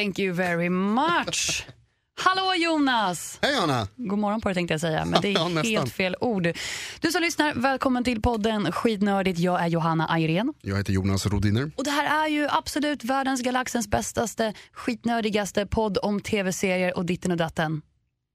[0.00, 1.66] Thank you very much.
[2.20, 3.38] Hallå Jonas!
[3.42, 3.88] Hej Anna!
[3.96, 6.48] God morgon på dig tänkte jag säga, men det är Ja, helt fel ord.
[7.00, 9.38] Du som lyssnar, välkommen till podden Skitnördigt.
[9.38, 10.54] Jag är Johanna Ayrén.
[10.62, 11.70] Jag heter Jonas Rodiner.
[11.76, 17.30] Och det här är ju absolut världens, galaxens bästaste, skitnördigaste podd om tv-serier och ditten
[17.30, 17.82] och datten.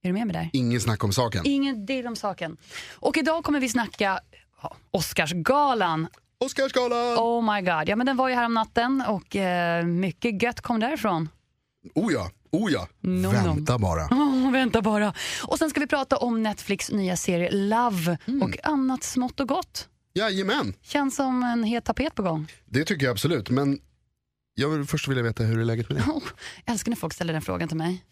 [0.04, 0.50] Är du med mig där?
[0.54, 1.42] Ingen snack om saken.
[1.46, 2.58] Ingen del om saken.
[2.94, 4.20] Och idag kommer vi snacka
[4.92, 6.08] Oscarsgalan.
[6.38, 7.18] Oscarsgalan!
[7.18, 7.90] Oh my god.
[7.90, 11.30] Ja men den var ju här om natten och eh, mycket gött kom därifrån.
[11.96, 12.88] Oh ja, oh ja.
[13.02, 14.08] Nom, Vänta bara.
[14.12, 15.14] Åh, vänta bara.
[15.44, 18.42] Och sen ska vi prata om Netflix nya serie Love Mm.
[18.44, 19.90] och annat smått och gott.
[20.14, 22.52] Jajamän, Känns som en het tapet på gång.
[22.66, 23.50] det tycker jag absolut.
[23.50, 23.80] Men
[24.54, 26.06] jag vill först vilja veta hur är läget med dig?
[26.08, 26.24] Oh,
[26.66, 28.04] jag älskar när folk ställer den frågan till mig.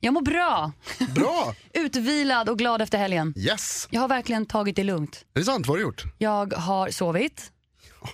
[0.00, 0.72] Jag mår bra,
[1.14, 1.54] Bra!
[1.74, 3.34] utvilad och glad efter helgen.
[3.36, 3.88] Yes!
[3.90, 5.24] Jag har verkligen tagit det lugnt.
[5.34, 5.66] Är det sant?
[5.66, 6.04] Vad har du gjort?
[6.18, 7.52] Jag har sovit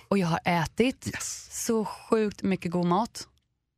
[0.07, 1.47] och jag har ätit Yes.
[1.65, 3.27] så sjukt mycket god mat.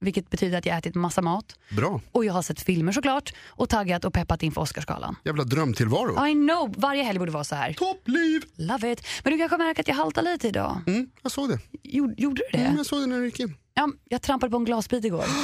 [0.02, 1.56] Vilket betyder att jag ätit massa mat.
[1.70, 2.02] Bra.
[2.12, 5.16] Och jag har sett filmer såklart och taggat och peppat inför Oscarsgalan.
[5.26, 6.28] Jävla drömtillvaro.
[6.28, 7.74] I know, varje helg borde vara så här.
[7.74, 8.42] Toppliv!
[8.56, 9.08] Love it.
[9.24, 10.82] Men du kanske märker att jag haltar lite idag.
[10.88, 11.60] Mm, jag såg det.
[11.84, 12.64] Gjorde, gjorde du det?
[12.66, 13.56] Mm, jag såg det när du gick in.
[13.74, 15.26] Ja, jag trampade på en glasbit igår.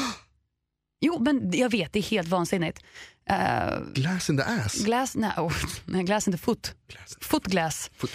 [1.00, 2.84] Jo, men jag vet, det är helt vansinnigt.
[3.32, 4.74] Uh, Glass in the ass.
[4.86, 5.54] glass, nej, oh,
[5.86, 6.76] nej, glass inte foot.
[6.88, 7.18] Glass.
[7.22, 7.92] Foot glass.
[7.98, 8.12] Foot.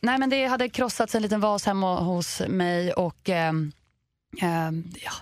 [0.00, 3.72] Nej, men det hade krossats en liten vas hemma hos mig och ehm,
[4.40, 5.12] ehm, ja,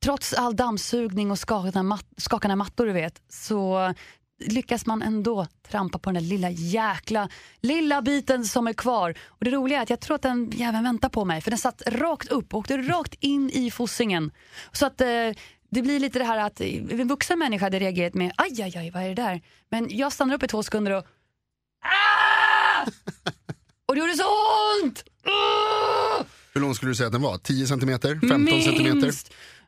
[0.00, 3.94] trots all dammsugning och skakande, mat, skakande mattor du vet så
[4.38, 7.28] lyckas man ändå trampa på den där lilla jäkla
[7.60, 9.14] lilla biten som är kvar.
[9.26, 11.58] Och det roliga är att jag tror att den jäveln väntar på mig för den
[11.58, 14.30] satt rakt upp och åkte rakt in i fossingen.
[14.72, 15.06] Så att eh,
[15.70, 18.90] det blir lite det här att en vuxen människa hade reagerat med aj, aj, aj,
[18.90, 19.42] vad är det där?
[19.68, 21.04] Men jag stannar upp i två sekunder och
[21.84, 22.90] ah!
[23.86, 24.24] Och det gjorde så
[24.82, 25.04] ont!
[25.22, 26.24] Ah!
[26.54, 27.38] Hur lång skulle du säga att den var?
[27.38, 28.28] 10 centimeter?
[28.28, 28.94] 15 centimeter?
[28.94, 29.32] Minst.
[29.32, 29.65] Åh,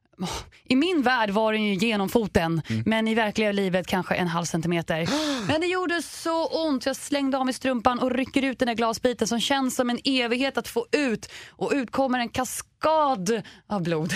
[0.65, 2.83] I min värld var den ju genom foten, Mm.
[2.87, 5.09] men i verkliga livet kanske en halv centimeter.
[5.49, 8.75] Men det gjorde så ont jag slängde av mig strumpan och rycker ut den där
[8.75, 11.31] glasbiten som känns som en evighet att få ut.
[11.51, 14.15] Och ut kommer en kaskad av blod.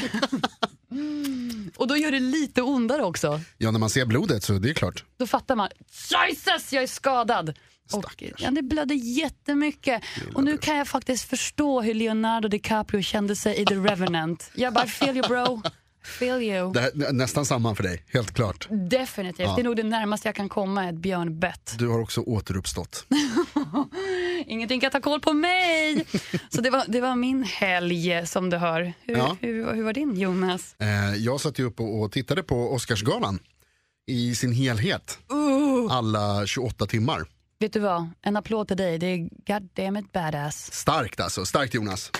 [0.91, 1.71] Mm.
[1.77, 3.41] Och då gör det lite ondare också.
[3.59, 5.05] Ja, när man ser blodet så det är klart.
[5.19, 5.69] Då fattar man,
[6.19, 7.55] Jesus jag är skadad.
[7.93, 10.03] Och, ja, det blödde jättemycket.
[10.35, 14.51] Och nu kan jag faktiskt förstå hur Leonardo DiCaprio kände sig i The Revenant.
[14.55, 15.63] Jag bara, feel you bro.
[16.05, 16.73] Feel you.
[16.73, 18.69] Det här, är nästan samma för dig, helt klart.
[18.71, 19.57] Definitivt.
[19.57, 21.75] Det är nog det närmaste jag kan komma ett björnbett.
[21.79, 23.07] Du har också återuppstått.
[24.47, 26.07] Ingenting kan ta koll på mig.
[26.49, 28.93] Så det var, det var min helg som du hör.
[29.03, 29.37] Hur, Ja.
[29.41, 30.75] hur, hur var din Jonas?
[30.79, 33.39] Eh, jag satt ju upp och, tittade på Oscarsgalan
[34.07, 35.19] i sin helhet.
[35.91, 37.25] Alla 28 timmar.
[37.61, 38.11] Vet du vad?
[38.23, 38.99] En applåd till dig.
[38.99, 40.73] Det är goddammit badass.
[40.73, 42.11] Starkt alltså, starkt Jonas.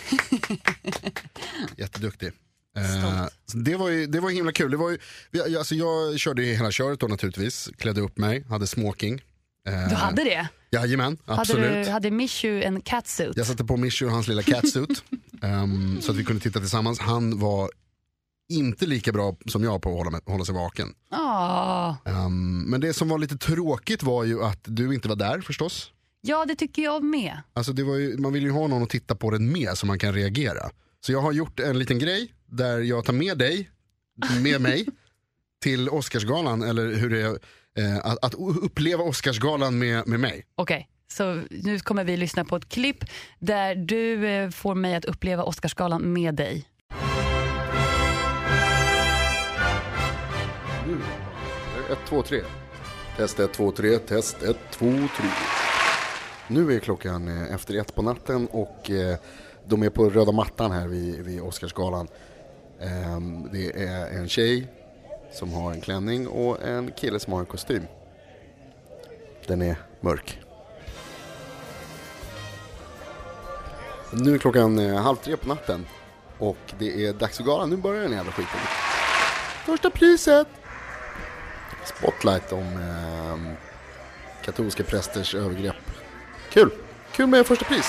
[1.77, 2.33] Jätteduktig.
[2.77, 4.71] Eh, det, var ju, det var himla kul.
[4.71, 4.99] Det var ju,
[5.31, 9.15] vi- alltså jag körde ju hela köret då naturligtvis, klädde upp mig, hade smoking.
[9.69, 10.49] Eh, Du hade det?
[10.71, 11.67] Jajamän, absolut.
[11.71, 13.37] Hade, du, hade Mishu en catsuit?
[13.37, 15.05] Jag satte på Mischu och hans lilla catsuit
[15.43, 16.99] ehm, så att vi kunde titta tillsammans.
[16.99, 17.71] Han var
[18.49, 20.95] inte lika bra som jag på att hålla, mig- hålla sig vaken.
[21.11, 21.95] Ah.
[22.05, 25.91] Ehm, men det som var lite tråkigt var ju att du inte var där förstås.
[26.21, 27.41] Ja, det tycker jag med.
[27.53, 29.87] Alltså det var ju, man vill ju ha någon att titta på den med så
[29.87, 30.71] man kan reagera.
[31.07, 33.71] Så jag har gjort en liten grej där jag tar med dig,
[34.43, 34.87] med mig,
[35.63, 37.39] till Oscarsgalan, eller hur det är,
[37.79, 40.47] eh, att, att uppleva Oscarsgalan med, med mig.
[40.55, 43.05] Okej, så nu kommer vi lyssna på ett klipp
[43.39, 46.69] där du eh, får mig att uppleva Oscarsgalan med dig.
[51.91, 52.41] Ett, två, tre.
[53.17, 53.99] Test ett, två, tre.
[53.99, 55.29] Test ett, två, tre.
[56.49, 59.17] Nu är klockan eh, efter ett på natten och eh,
[59.67, 62.09] de är på röda mattan här vid, vid Oscarsgalan.
[62.83, 64.67] Ehm, det är en tjej
[65.33, 67.87] som har en klänning och en kille som har en kostym.
[69.47, 70.39] Den är mörk.
[74.13, 75.87] Nu är klockan eh, halv tre på natten
[76.39, 77.71] och det är dags för galan.
[77.71, 78.61] Nu börjar den jävla skiten.
[79.67, 80.49] Första priset!
[81.85, 83.57] Spotlight om eh,
[84.45, 85.77] katolska prästers övergrepp.
[86.51, 86.71] Kul!
[87.13, 87.87] Kul med första pris.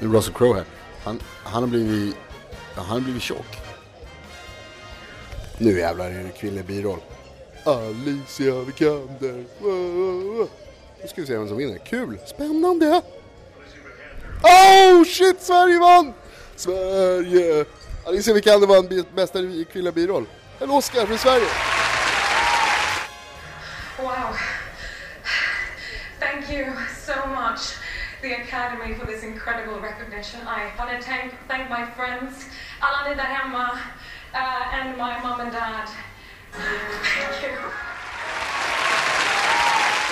[0.00, 0.64] Nu är Russell Crowe här.
[1.04, 2.16] Han, han har blivit,
[2.76, 3.58] ja, han har blivit tjock.
[5.58, 7.00] Nu jävlar är det kvinnlig biroll.
[7.64, 9.44] Alicia Vikander.
[11.02, 11.78] Nu ska vi se vem som vinner.
[11.78, 13.02] Kul, spännande.
[14.42, 16.12] Oh shit, Sverige vann!
[16.56, 17.64] Sverige!
[18.04, 19.38] Alicia Vikander vann bästa
[19.72, 20.26] kvinnliga biroll.
[20.60, 21.73] En Oscar för Sverige.
[28.24, 30.40] The Academy, for this incredible recognition.
[30.46, 32.46] I want to thank, thank my friends,
[32.80, 33.30] alla ni där
[34.34, 35.88] uh, and my mom and dad.
[36.52, 37.58] Thank you.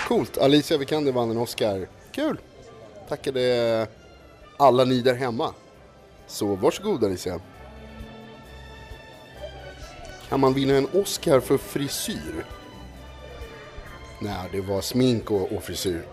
[0.09, 1.89] Coolt, Alicia Vikander vann en Oscar.
[2.13, 2.41] Kul!
[3.09, 3.87] Tackade
[4.57, 5.55] alla ni där hemma.
[6.27, 7.41] Så varsågod Alicia.
[10.29, 12.47] Kan man vinna en Oscar för frisyr?
[14.21, 16.07] Nej, det var smink och, och frisyr.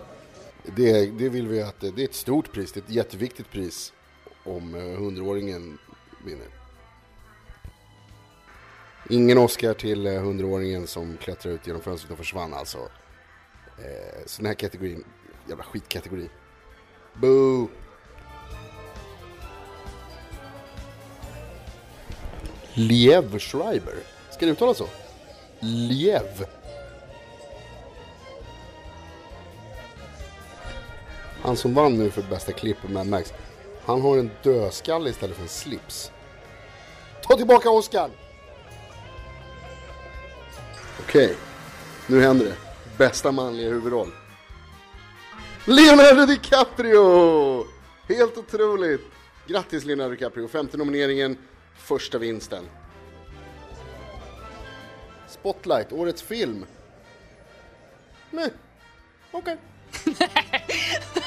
[0.75, 3.93] Det, det vill vi att, det är ett stort pris, det är ett jätteviktigt pris
[4.43, 5.77] om eh, hundraåringen
[6.25, 6.47] vinner.
[9.09, 12.77] Ingen Oscar till eh, hundraåringen som klättrar ut genom fönstret och försvann alltså.
[13.77, 15.03] Eh, så den här kategorin,
[15.47, 16.29] jävla skitkategori.
[17.13, 17.69] Boo!
[22.73, 23.95] Liev Schreiber.
[24.31, 24.87] Ska det uttalas så?
[25.59, 26.45] Liev.
[31.41, 33.33] Han som vann nu för bästa klipp med Mad Max.
[33.85, 36.11] Han har en dödskalle istället för en slips.
[37.21, 38.09] Ta tillbaka Oscar!
[40.99, 41.35] Okej,
[42.07, 42.55] nu händer det.
[42.97, 44.11] Bästa manliga huvudroll.
[45.65, 47.65] Leonardo DiCaprio!
[48.07, 49.01] Helt otroligt!
[49.47, 51.37] Grattis Leonardo DiCaprio, femte nomineringen,
[51.75, 52.65] första vinsten.
[55.27, 56.65] Spotlight, årets film.
[58.31, 58.49] Nej,
[59.31, 59.57] okej.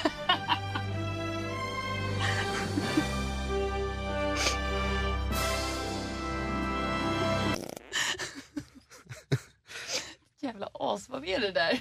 [10.43, 11.81] Jävla as, vad är det där?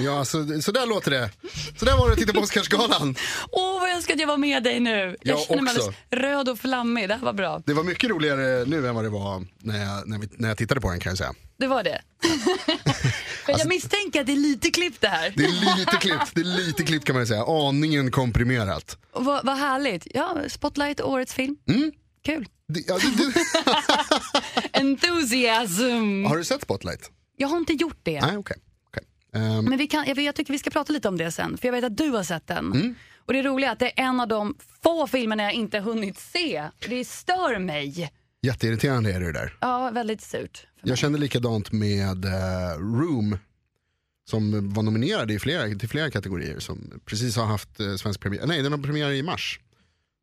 [0.00, 1.30] Ja, så, så där låter det.
[1.78, 3.16] Så där var det att titta på Oscarsgalan.
[3.52, 5.16] Åh, vad jag önskar att jag var med dig nu.
[5.22, 7.08] Jag Jag känner mig alldeles röd och flammig.
[7.08, 7.62] Det här var bra.
[7.66, 10.58] Det var mycket roligare nu än vad det var när jag, när vi, när jag
[10.58, 11.34] tittade på den kan jag säga.
[11.56, 12.00] Det var det.
[13.46, 15.32] Men jag misstänker att det är lite klipp det här.
[15.36, 17.44] Det är lite klippt, det är lite klippt kan man säga.
[17.46, 18.98] Aningen komprimerat.
[19.12, 20.06] Vad, vad härligt.
[20.14, 21.56] Ja, Spotlight, årets film.
[21.68, 21.92] Mm.
[22.24, 22.48] Kul.
[22.68, 23.34] Det, ja, det, det.
[24.72, 26.24] Enthusiasm.
[26.24, 27.10] Har du sett Spotlight?
[27.36, 28.20] Jag har inte gjort det.
[28.20, 28.56] Nej, okej.
[28.86, 29.04] okej.
[29.34, 31.68] Ehm, Men vi kan, jag, jag tycker vi ska prata lite om det sen, för
[31.68, 32.72] jag vet att du har sett den.
[32.72, 32.94] Mm.
[33.26, 36.18] Och det roliga är att det är en av de få filmerna jag inte hunnit
[36.18, 36.68] se.
[36.88, 38.12] Det stör mig.
[38.42, 39.56] jätteirriterande är det där.
[39.60, 40.66] Ja, väldigt surt.
[40.82, 43.38] Jag kände likadant med eh, Room.
[44.30, 46.58] Som var nominerad i flera, till flera kategorier.
[46.58, 48.46] Som precis har haft uh, svensk premiär.
[48.46, 49.60] Nej, den har premiär i mars.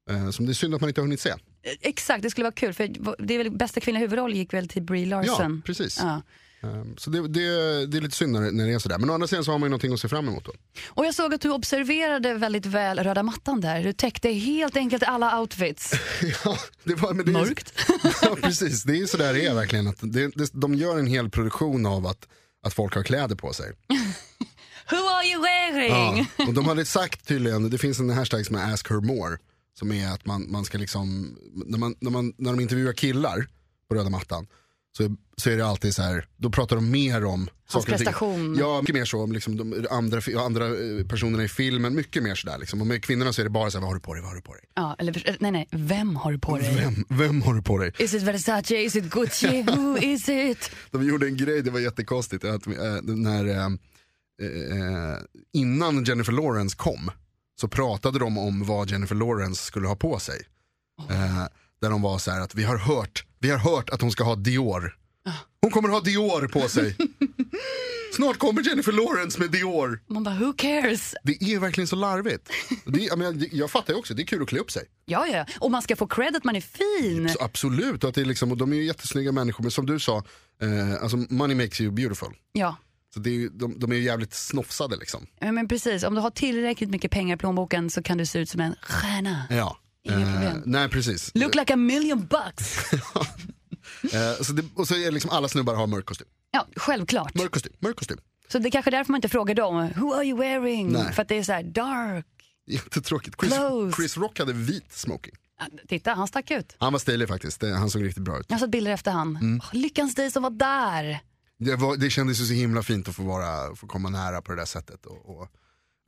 [0.10, 1.34] Eh, som det är synd att man inte har hunnit se.
[1.82, 2.74] Exakt, det skulle vara kul.
[2.74, 5.62] För det är väl, bästa kvinnliga huvudroll gick väl till Brie Ja, Larson.
[5.66, 6.00] precis.
[6.00, 6.22] Ja.
[6.62, 8.98] Um, så det, det, det är lite synd när, när det är sådär.
[8.98, 10.52] Men å andra sidan så har man ju någonting att se fram emot då.
[10.88, 13.84] Och jag såg att du observerade väldigt väl röda mattan där.
[13.84, 15.94] Du täckte helt enkelt alla outfits.
[16.44, 17.74] ja, det var, men det är, Mörkt.
[18.22, 18.84] ja, precis.
[18.84, 19.88] Det är ju sådär det är verkligen.
[19.88, 22.28] Att det, det, de gör en hel produktion av att,
[22.66, 23.72] att folk har kläder på sig.
[24.92, 26.28] Who are you wearing?
[26.38, 29.38] Ja, och de hade sagt tydligen, det finns en hashtag som är ask her more.
[29.80, 33.48] Som är att man, man ska liksom, när, man, när, man, när de intervjuar killar
[33.90, 34.48] på röda mattan.
[34.98, 37.82] Så, så är det alltid så här, då pratar de mer om ting.
[37.82, 38.56] prestation.
[38.60, 41.96] Ja, mycket mer så om liksom de andra, andra eh, personerna i filmen.
[41.96, 42.82] Mycket mer sådär liksom.
[42.82, 44.30] Och med kvinnorna så är det bara så här, vad har du på dig, vad
[44.30, 44.64] har du på dig?
[44.76, 46.76] Ja, eller nej, nej, vem har du på dig?
[46.76, 47.94] Vem, vem har du på dig?
[48.00, 48.76] Is it Versace?
[48.84, 49.64] Is it Gucci?
[49.68, 50.72] Who is it?
[50.92, 52.44] De gjorde en grej, det var jättekonstigt.
[52.46, 55.18] Att, äh, när, äh, äh,
[55.54, 57.12] innan Jennifer Lawrence kom
[57.60, 60.42] så pratade de om vad Jennifer Lawrence skulle ha på sig.
[61.10, 61.46] Eh,
[61.82, 64.24] där de var så här att vi har hört, vi har hört att hon ska
[64.24, 64.96] ha Dior.
[65.62, 66.96] Hon kommer ha Dior på sig.
[68.16, 70.02] Snart kommer Jennifer Lawrence med Dior.
[70.08, 71.16] Man bara, who cares?
[71.24, 72.50] Det är verkligen så larvigt.
[72.86, 74.86] Det, jag, menar, jag fattar ju också, det är kul att klä upp sig.
[75.06, 77.30] Ja, ja, och man ska få cred att man är fin.
[77.40, 79.64] Absolut, och, att det är liksom, och de är ju jättesnygga människor.
[79.64, 80.18] Men som du sa,
[80.62, 82.30] eh, alltså money makes you beautiful.
[82.52, 82.76] Ja,
[83.14, 85.28] Så det är, ju- de, de är ju jävligt snofsade liksom.
[85.40, 86.04] Ja, men precis.
[86.04, 88.76] Om du har tillräckligt mycket pengar i plånboken så kan du se ut som en
[88.82, 89.44] stjärna.
[89.50, 89.78] Ja.
[90.04, 90.64] Inga problem.
[90.66, 91.32] nej precis.
[91.34, 92.78] Look like a million bucks.
[94.04, 96.28] Eh, så det, och så är liksom alla snubbar har mörk kostym.
[96.52, 97.34] Ja, självklart.
[97.36, 98.18] Mörk kostym, mörk kostym.
[98.52, 100.92] Så det är kanske är därför man inte frågar dem, who are you wearing?
[100.92, 101.14] Nej.
[101.14, 102.26] För att det är så här dark.
[102.68, 103.36] Jättetråkigt.
[103.42, 103.54] Chris.
[103.96, 105.34] Chris Rock hade vit smoking.
[105.88, 106.76] Titta, han stack ut.
[106.80, 108.46] Han var stilig faktiskt, han såg riktigt bra ut.
[108.50, 109.36] Jag har sett bilder efter han.
[109.36, 109.62] Mm.
[109.74, 111.20] Lyckans dig som var där.
[111.60, 114.52] Det, var, det kändes ju så himla fint att få, vara, få komma nära på
[114.52, 115.06] det där sättet.
[115.06, 115.48] Och, och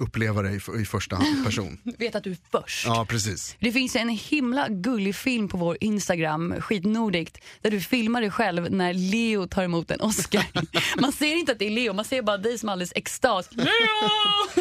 [0.04, 1.78] uppleva det i, i första hand, person.
[2.00, 2.86] Vet att du är först.
[2.86, 3.56] Ja, precis.
[3.60, 8.72] Det finns en himla gullig film på vår Instagram, skitnordigt, där du filmar dig själv
[8.72, 10.46] när Leo tar emot en Oscar.
[11.02, 13.48] Man ser inte att det är Leo, man ser bara dig som alldeles extas.
[13.52, 13.66] Leo!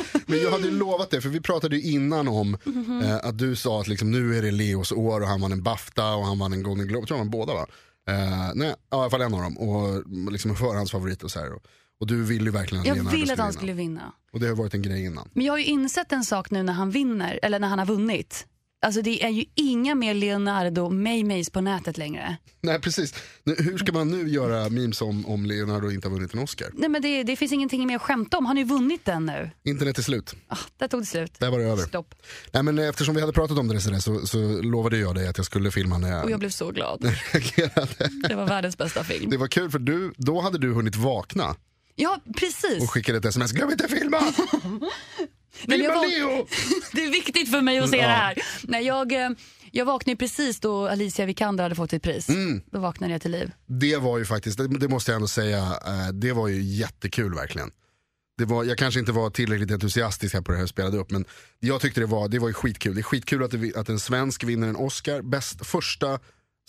[0.27, 3.01] Men jag hade lovat det, för vi pratade ju innan om Mhm.
[3.03, 5.63] eh, att du sa att liksom, nu är det Leos år och han vann en
[5.63, 7.07] Bafta och han vann en Golden Globe.
[7.07, 7.67] Tror han båda va?
[8.09, 9.59] Eh, nej, ja, i alla fall en av dem.
[9.59, 11.53] Och liksom förhandsfavorit och så här.
[11.53, 11.63] Och,
[12.01, 14.13] och du vill ju verkligen att Jag Leonardo vill att han skulle vinna.
[14.33, 15.29] Och det har varit en grej innan.
[15.33, 17.87] Men jag har ju insett en sak nu när han vinner, eller när han har
[17.87, 18.47] vunnit.
[18.83, 22.37] Alltså det är ju inga mer Leonardo May-Mays på nätet längre.
[22.61, 23.15] Nej precis.
[23.45, 26.71] Nu, hur ska man nu göra memes om, om Leonardo inte har vunnit en Oscar?
[26.75, 29.27] Nej men det, det finns ingenting mer att skämta om, han har ju vunnit den
[29.27, 29.51] nu.
[29.65, 30.35] Internet är slut.
[30.49, 31.33] Ah, där tog det slut.
[31.39, 31.83] Där var det över.
[31.83, 32.15] Stopp.
[32.53, 35.47] Nej, men eftersom vi hade pratat om det så, så lovade jag dig att jag
[35.47, 37.01] skulle filma när jag Och jag blev så glad.
[38.29, 39.31] Det var världens bästa film.
[39.31, 41.57] Det var kul för du, då hade du hunnit vakna
[41.95, 42.83] Ja, precis.
[42.83, 43.53] och skickade ett sms.
[43.53, 44.19] Glöm inte filma!
[45.67, 46.47] Jag var- Leo!
[46.93, 48.03] Det är viktigt för mig att se Ja.
[48.07, 48.39] det här.
[48.63, 49.31] Nej, jag, eh,
[49.73, 52.29] jag vaknade precis då Alicia Vikander hade fått sitt pris.
[52.29, 52.63] Mm.
[52.71, 53.51] Då vaknade jag till liv.
[53.67, 57.71] Det var ju faktiskt, det, måste jag ändå säga, eh, det var ju jättekul verkligen.
[58.39, 61.11] Det var, jag kanske inte var tillräckligt entusiastisk här på det här jag spelade upp
[61.11, 61.25] men
[61.59, 62.95] jag tyckte det var, det var ju skitkul.
[62.95, 65.23] Det är skitkul att, det, att en svensk vinner en Oscar.
[65.23, 66.19] Bäst, första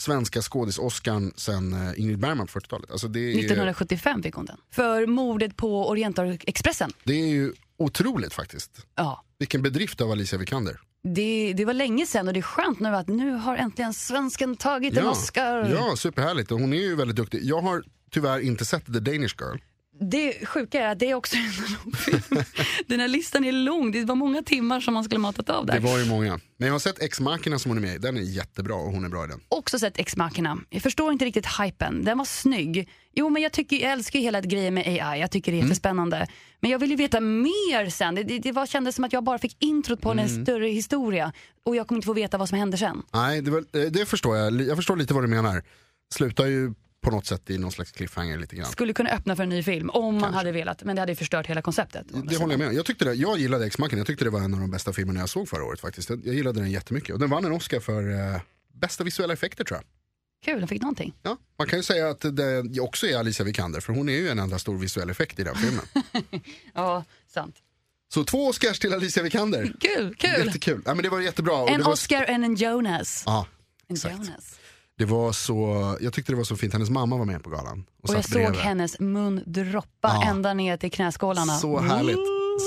[0.01, 2.91] svenska skådis-Oscarn sen eh, Ingrid Bergman på 40-talet.
[2.91, 3.09] Alltså är,
[3.39, 4.57] 1975 fick hon den.
[4.71, 6.93] För mordet på Orientalexpressen.
[7.03, 8.85] det är ju otroligt faktiskt.
[8.95, 9.23] Ja.
[9.39, 10.79] Vilken bedrift av Alicia Vikander.
[11.03, 14.55] Det, det var länge sedan och det är skönt nu att nu har äntligen svensken
[14.55, 15.69] tagit en Oscar.
[15.69, 16.51] ja, superhärligt.
[16.51, 17.43] Och hon är ju väldigt duktig.
[17.43, 19.57] Jag har tyvärr inte sett The Danish Girl.
[20.03, 21.43] Det sjuka är att det är också en
[21.73, 22.43] lång film.
[22.87, 25.73] Den här listan är lång, det var många timmar som man skulle matat av där.
[25.73, 26.39] Det var ju många.
[26.57, 27.97] Men jag har sett Ex-Machina som hon är med i.
[27.97, 29.39] Den är jättebra och hon är bra i den.
[29.49, 30.57] också sett Ex-Machina.
[30.69, 32.03] Jag förstår inte riktigt hypen.
[32.03, 32.89] Den var snygg.
[33.13, 35.19] Jo, men jag, tycker, jag älskar ju hela grejen med AI.
[35.19, 36.27] Jag tycker det är jättespännande.
[36.59, 38.15] Men jag vill ju veta mer sen.
[38.15, 41.33] Det, det, det var, kändes som att jag bara fick introt på en större historia.
[41.65, 43.01] Och jag kommer inte få veta vad som händer sen.
[43.13, 44.61] Nej, det, var, eh, det förstår jag.
[44.61, 45.63] Jag förstår lite vad du menar.
[46.13, 48.71] Slutar ju på något sätt i någon slags cliffhanger lite grann.
[48.71, 50.83] Skulle kunna öppna för en ny film om man hade velat.
[50.83, 52.05] Men det hade ju förstört hela konceptet.
[52.07, 52.75] Det håller jag med om.
[52.75, 53.99] jag, tyckte det, jag gillade Ex-Machina.
[53.99, 56.09] Jag tyckte det var en av de bästa filmerna jag såg förra året faktiskt.
[56.09, 57.13] Jag, jag gillade den jättemycket.
[57.13, 58.41] Och den vann en Oscar för eh,
[58.73, 59.85] bästa visuella effekter tror jag.
[60.45, 61.13] Kul, den fick någonting.
[61.23, 64.29] Ja, man kan ju säga att det också är Alicia Vikander för hon är ju
[64.29, 65.85] en enda stor visuell effekt i den filmen.
[66.73, 67.03] Ja,
[67.33, 67.55] sant.
[68.13, 69.73] Så två Oscars till Alicia Vikander.
[69.79, 70.45] Kul, kul.
[70.45, 70.81] Jättekul.
[70.85, 71.53] Ja, men det var jättebra.
[71.57, 73.23] Och En var, Oscar and en Jonas.
[73.25, 73.47] Ja,
[73.89, 74.15] exakt.
[74.15, 74.59] Jonas.
[74.97, 76.73] Det var så, jag tyckte det var så fint.
[76.73, 77.85] Hennes mamma var med på galan.
[78.03, 78.59] Och jag satt såg bredvid.
[78.59, 79.87] hennes mun droppa
[80.21, 80.29] Ja.
[80.29, 81.53] ända ner till knäskålarna.
[81.57, 82.17] Så härligt.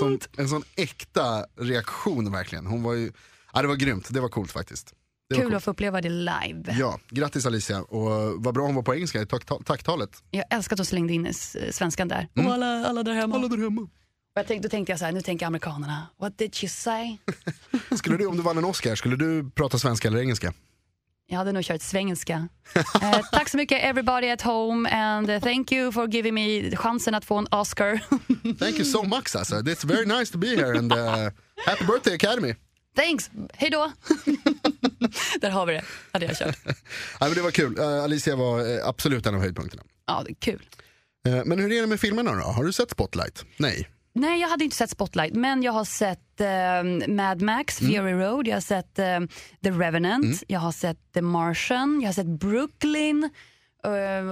[0.01, 2.67] Sån, en sån äkta reaktion verkligen.
[2.67, 3.13] Hon var ju,
[3.53, 4.09] ja, det var grymt.
[4.11, 4.93] Det var coolt faktiskt.
[5.29, 5.55] Det Kul coolt.
[5.57, 6.77] att få uppleva det live.
[6.79, 7.83] Ja, grattis Alicia.
[7.83, 8.11] Och
[8.45, 10.23] vad bra hon var på engelska i tack- tacktalet.
[10.31, 11.33] Jag älskar att de slängde in eh,
[11.71, 12.29] svenskan där.
[12.37, 13.25] Och alla, alla där hemma.
[13.37, 13.45] Mm.
[13.45, 13.81] Alla där hemma.
[13.83, 17.17] Och jag tänkte, då tänkte jag så här, nu tänker amerikanerna, what did she say?
[17.97, 20.53] Skulle du, om du vann en Oscar, skulle du prata svenska eller engelska?
[21.27, 22.49] Jag hade nog kört svengelska.
[23.03, 27.25] eh, tack så mycket everybody at home and thank you for giving me chansen att
[27.25, 28.01] få en Oscar.
[28.59, 29.55] Thank you so much alltså.
[29.55, 31.31] It's very nice to be here and uh,
[31.67, 32.55] happy birthday Academy.
[32.97, 33.93] Thanks, hej då.
[35.41, 36.59] där har vi det, hade jag kört.
[37.21, 37.79] Ja, men det var kul.
[37.79, 39.83] Uh, Alicia var uh, absolut en av höjdpunkterna.
[40.07, 40.63] Ja, det är kul.
[41.29, 42.43] Uh, men hur är det med filmerna då?
[42.43, 43.45] Har du sett Spotlight?
[43.57, 43.89] Nej.
[44.15, 47.93] Nej, jag hade inte sett Spotlight, men jag har sett eh, Mad Max, Mm.
[47.95, 49.21] Fury Road, jag har sett eh,
[49.63, 53.31] The Revenant, jag har sett The Martian, jag har sett Brooklyn.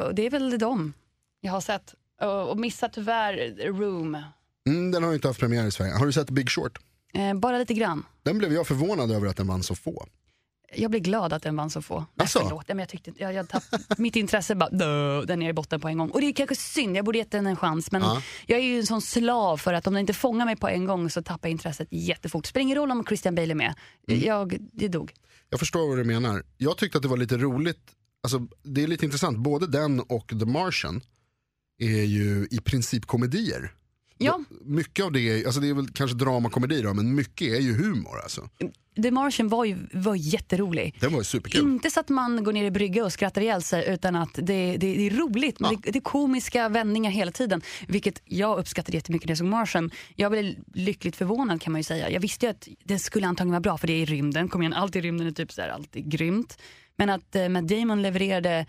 [0.05, 0.93] och det är väl dem
[1.41, 1.95] jag har sett.
[2.23, 4.23] Och, och missat tyvärr Room.
[4.67, 5.93] Mm, den har ju inte haft premiär i Sverige.
[5.93, 6.79] Har du sett Big Short?
[7.15, 8.07] Eh, bara lite grann.
[8.23, 10.07] Den blev jag förvånad över att den vann så få.
[10.75, 11.99] Jag blev glad att den vann så få.
[12.15, 12.41] Nej, Asså?
[12.41, 13.63] förlåt, men jag tyckte, jag, jag tapp,
[13.99, 16.11] mitt intresse bara dö, den är i botten på en gång.
[16.11, 17.93] Och det är kanske synd, jag borde gett den en chans.
[17.93, 18.23] Men Ja.
[18.47, 20.85] jag är ju en sån slav för att om den inte fångar mig på en
[20.85, 22.47] gång så tappar jag intresset jättefort.
[22.47, 23.75] Spelar ingen roll om Christian Bale är med.
[24.09, 24.21] Mm.
[24.27, 25.13] Jag, det dog.
[25.51, 26.43] Jag förstår vad du menar.
[26.57, 27.81] Jag tyckte att det var lite roligt,
[28.23, 31.01] alltså, det är lite intressant, både den och The Martian
[31.79, 33.73] är ju i princip komedier.
[34.25, 37.75] Ja, Mycket av det, alltså det är väl kanske dramakomedi då, men mycket är ju
[37.75, 38.49] humor alltså.
[39.03, 40.97] The Martian var ju var jätterolig.
[41.01, 41.61] Den var ju superkul.
[41.63, 44.43] Inte så att man går ner i brygga och skrattar ihjäl sig utan att det,
[44.43, 45.61] det, det är roligt.
[45.61, 45.79] Men Ja.
[45.85, 47.63] det, det är komiska vändningar hela tiden.
[47.89, 49.91] Vilket jag uppskattade jättemycket när jag såg Martian.
[50.17, 52.11] Jag blev lyckligt förvånad kan man ju säga.
[52.11, 54.49] Jag visste ju att det skulle antagligen vara bra för det är i rymden.
[54.49, 56.59] Kom igen, allt i rymden är typ så här, allt är grymt.
[56.97, 58.67] Men att eh, Matt Damon levererade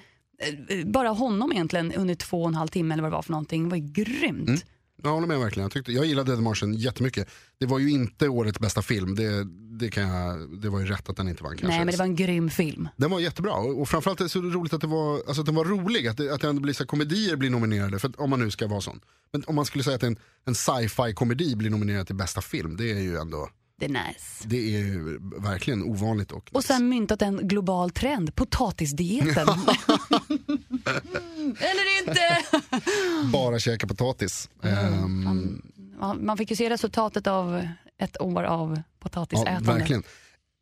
[0.69, 3.31] eh, bara honom egentligen under två och en halv timme eller vad det var för
[3.31, 4.65] någonting var ju grymt.
[5.03, 5.63] Jag håller med verkligen.
[5.63, 7.29] Jag, tyckte, jag gillade The Martian jättemycket.
[7.59, 9.15] Det var ju inte årets bästa film.
[9.15, 9.43] Det,
[9.79, 11.67] det, kan jag, det var ju rätt att den inte vann kanske.
[11.67, 12.87] Nej men det var en grym film.
[12.97, 15.45] Den var jättebra och, och framförallt är det så roligt att, det var, alltså att
[15.45, 16.07] den var rolig.
[16.07, 18.51] Att det, att det ändå blir så komedier blir nominerade, för att, om man nu
[18.51, 18.99] ska vara sån.
[19.31, 22.77] Men om man skulle säga att en, en sci-fi komedi blir nominerad till bästa film,
[22.77, 23.49] det är ju ändå
[23.87, 24.43] Det är nice.
[24.47, 26.31] det är ju verkligen ovanligt.
[26.31, 29.47] Och, Och sen myntat en global trend, potatisdieten.
[31.59, 32.45] Eller inte!
[33.33, 34.49] bara käka potatis.
[34.63, 35.61] Ehm,
[35.99, 39.73] Ja, Man fick ju se resultatet av ett år av ja, potatisätande.
[39.73, 40.03] verkligen.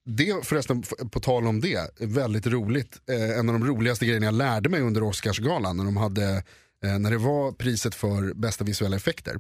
[0.06, 3.02] Det förresten, på tal om det, väldigt roligt.
[3.10, 6.44] Eh, en av de roligaste grejerna jag lärde mig under Oscarsgalan när, de hade,
[6.86, 9.40] eh, när det var priset för bästa visuella effekter.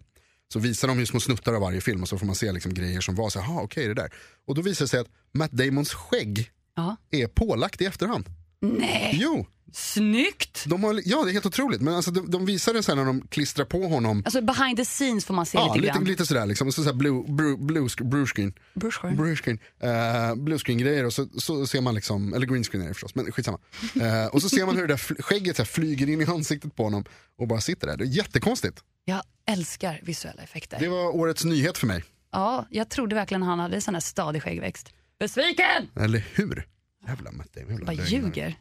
[0.53, 2.73] Så visar de ju små snuttar av varje film och så får man se liksom
[2.73, 4.09] grejer som var så här, "Aha, okej det där.
[4.47, 6.95] Och då visar det sig att Matt Damons skägg Ja.
[7.11, 8.25] är pålagt i efterhand.
[8.61, 10.63] Nej, Jo, snyggt!
[10.67, 11.81] de har, ja det är helt otroligt.
[11.81, 14.21] Men alltså, de, de visar det sen när de klistrar på honom.
[14.25, 16.03] Alltså behind the scenes får man se Ja, lite lite, grann.
[16.03, 16.71] lite sådär liksom.
[16.71, 18.53] Så, så här blue, blue, blue, sc- blue screen.
[18.73, 22.83] Blue screen, uh, blue screen grejer och så, så ser man liksom, eller green screen
[22.83, 23.59] är det förstås, men skitsamma.
[24.01, 26.83] Eh, och så ser man hur det där skägget så flyger in i ansiktet på
[26.83, 27.05] honom
[27.37, 27.97] och bara sitter där.
[27.97, 28.79] Det är jättekonstigt.
[29.05, 30.79] Jag älskar visuella effekter.
[30.79, 32.03] Det var årets nyhet för mig.
[32.31, 34.89] Ja, jag trodde verkligen han hade sån här stadig skäggväxt.
[35.19, 35.89] Besviken!
[35.95, 36.67] Eller hur?
[37.07, 38.09] Jävla Damon, jävla Vad lögnare.
[38.09, 38.55] ljuger.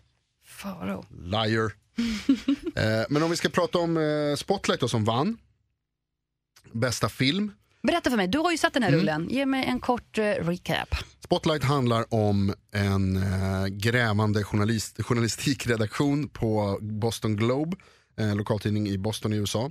[0.44, 1.04] Faro.
[1.10, 1.72] Liar.
[2.76, 5.38] Eh, men om vi ska prata om eh, Spotlight då, som vann.
[6.72, 7.52] Bästa film.
[7.82, 9.00] Berätta för mig, du har ju sett den här Mm.
[9.00, 9.28] rullen.
[9.30, 10.88] Ge mig en kort eh, recap.
[11.24, 17.76] Spotlight handlar om en eh, grävande journalist, journalistikredaktion på Boston Globe,
[18.16, 19.70] en lokaltidning i Boston i USA,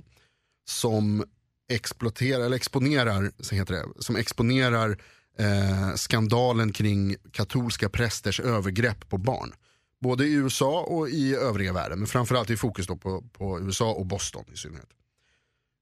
[0.68, 1.24] som
[1.68, 4.98] exploaterar, eller exponerar, så heter det, som exponerar
[5.38, 9.52] eh, skandalen kring katolska prästers övergrepp på barn.
[10.00, 14.06] Både i USA och i övriga världen, men framförallt i fokus på, på USA och
[14.06, 14.88] Boston i synnerhet.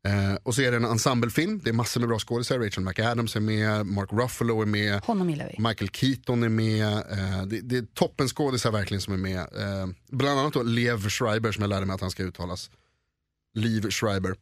[0.07, 3.37] Eh, och så är det en ensemblefilm, det är massor med bra skådisar, Rachel McAdams
[3.37, 5.03] är med, Mark Ruffalo är med.
[5.59, 9.39] Michael Keaton är med, eh, det, det är toppenskådisar verkligen som är med.
[9.41, 12.71] Eh, bland annat då Lev Schreiber som jag lärde mig att han ska uttalas.
[13.55, 14.35] Liv Schreiber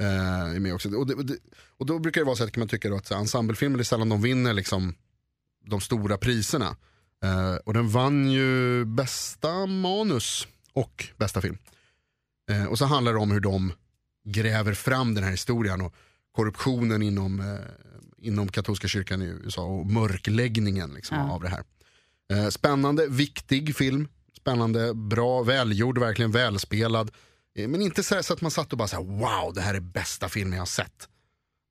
[0.00, 0.96] eh, är med också.
[0.96, 1.36] Och, det, och, det,
[1.78, 3.84] och då brukar det vara så att man tycka då att så ensemblefilmer det är
[3.84, 4.94] sällan de vinner liksom,
[5.66, 6.76] de stora priserna.
[7.24, 11.58] Eh, och den vann ju bästa manus och bästa film.
[12.50, 13.72] Eh, och så handlar det om hur de
[14.28, 15.94] gräver fram den här historien och
[16.32, 21.30] korruptionen inom, eh, inom katolska kyrkan i USA och mörkläggningen liksom, Ja.
[21.32, 21.64] av det här.
[22.32, 24.08] Eh, spännande, viktig film.
[24.36, 27.10] Spännande, bra, välgjord, verkligen välspelad.
[27.58, 29.74] Eh, men inte så, så att man satt och bara så här, wow, det här
[29.74, 31.08] är bästa filmen jag har sett.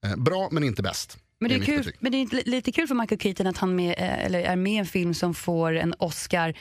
[0.05, 1.17] Eh, bra, men inte bäst.
[1.39, 3.95] Men det är, kul, men det är lite kul för Michael Keaton att han med,
[3.97, 6.53] eh, eller är med i en film som får en Oscar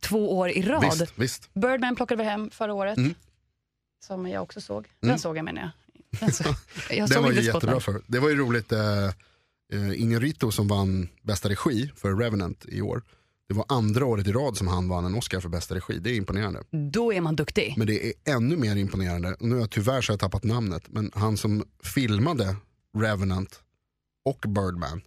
[0.00, 0.84] två år i rad.
[0.84, 1.54] Visst, visst.
[1.54, 2.96] Birdman plockade vi hem förra året.
[2.96, 3.14] Mm.
[4.04, 4.78] Som jag också såg.
[4.78, 5.10] Mm.
[5.10, 5.70] Den såg jag menar jag.
[6.20, 6.54] Den såg,
[6.90, 8.02] jag Den var ju jättebra för.
[8.06, 9.10] Det var ju roligt, eh,
[9.96, 13.02] Inarito som vann bästa regi för Revenant i år.
[13.48, 15.98] Det var andra året i rad som han vann en Oscar för bästa regi.
[15.98, 16.62] Det är imponerande.
[16.70, 17.74] Då är man duktig.
[17.76, 20.82] Men det är ännu mer imponerande, nu har jag tyvärr så har jag tappat namnet,
[20.88, 22.56] men han som filmade
[22.98, 23.60] Revenant
[24.24, 25.00] och Birdman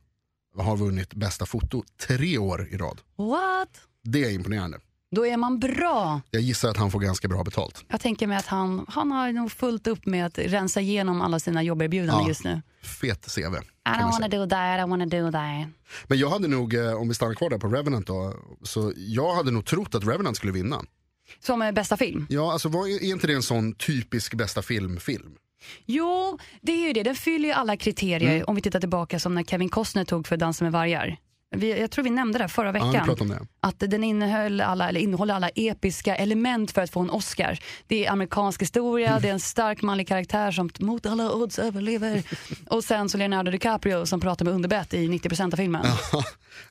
[0.57, 3.01] har vunnit bästa foto tre år i rad.
[3.15, 3.69] What?
[4.03, 4.79] Det är imponerande.
[5.15, 6.21] Då är man bra.
[6.31, 7.85] Jag gissar att han får ganska bra betalt.
[7.87, 11.39] Jag tänker mig att han, han har nog fullt upp med att rensa igenom alla
[11.39, 12.27] sina jobberbjudanden Ja.
[12.27, 12.61] just nu.
[13.01, 13.39] Fet CV.
[13.39, 15.67] I don't wanna do that, I don't wanna do that.
[16.07, 19.35] Men jag hade nog, eh, om vi stannar kvar där på Revenant då, så jag
[19.35, 20.81] hade nog trott att Revenant skulle vinna.
[21.39, 22.27] Som är bästa film.
[22.29, 25.31] Ja, alltså var, är inte det en sån typisk bästa film-film?
[25.85, 27.03] Jo, det är ju det.
[27.03, 28.43] Den fyller ju alla kriterier Mm.
[28.47, 31.17] om vi tittar tillbaka som när Kevin Costner tog för Dansa med vargar.
[31.55, 33.27] Vi, jag tror vi nämnde det här förra Ja, veckan.
[33.29, 33.39] det.
[33.61, 37.59] att den innehöll alla, eller innehåller alla episka element för att få en Oscar.
[37.87, 39.21] Det är amerikansk historia, Mm.
[39.21, 42.23] det är en stark manlig karaktär som mot alla odds överlever.
[42.67, 45.85] Och sen så Leonardo DiCaprio som pratar med underbett i 90% av filmen.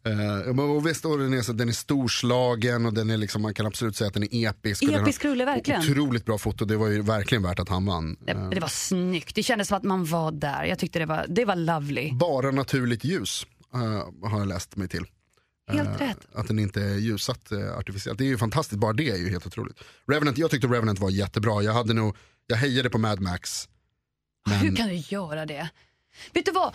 [0.04, 3.42] Eh, men och visst, och den, är, så, den är storslagen och den är liksom,
[3.42, 4.82] man kan absolut säga att den är episk.
[4.82, 5.80] Episk rulle, verkligen.
[5.80, 8.16] Otroligt bra foto, det var ju verkligen värt att han vann.
[8.26, 10.64] Det, Eh, det var snyggt, det kändes som att man var där.
[10.64, 12.12] Jag tyckte det var, det var lovely.
[12.12, 15.04] bara naturligt ljus eh, har jag läst mig till.
[15.72, 16.26] Helt Eh, rätt.
[16.32, 18.18] Att den inte är ljussatt uh, artificiellt.
[18.18, 19.78] Det är ju fantastiskt, bara det är ju helt otroligt.
[20.08, 21.62] Revenant, jag tyckte Revenant var jättebra.
[21.62, 23.68] Jag, hade nog, jag hejade på Mad Max.
[24.46, 25.70] Men- Hur kan du göra det?
[26.32, 26.74] Vet du vad?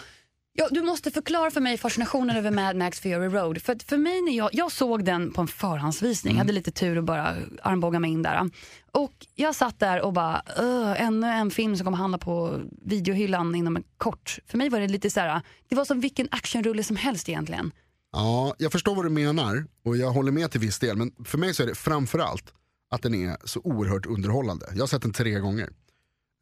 [0.58, 3.62] Ja, du måste förklara för mig fascinationen över Mad Max Fury Road.
[3.62, 6.38] För, för mig när jag, jag såg den på en förhandsvisning, Mm.
[6.40, 8.50] hade lite tur och bara armbåga mig in där.
[8.92, 13.56] Och jag satt där och bara, "Ugh, ännu en film som kommer hamna på videohyllan
[13.56, 14.40] inom en kort.
[14.48, 17.72] För mig var det lite så här, det var som vilken actionrulle som helst egentligen.
[18.12, 20.98] Ja, jag förstår vad du menar och jag håller med till viss del.
[20.98, 22.54] Men för mig så är det framförallt
[22.92, 24.66] att den är så oerhört underhållande.
[24.74, 25.70] Jag har sett den tre gånger.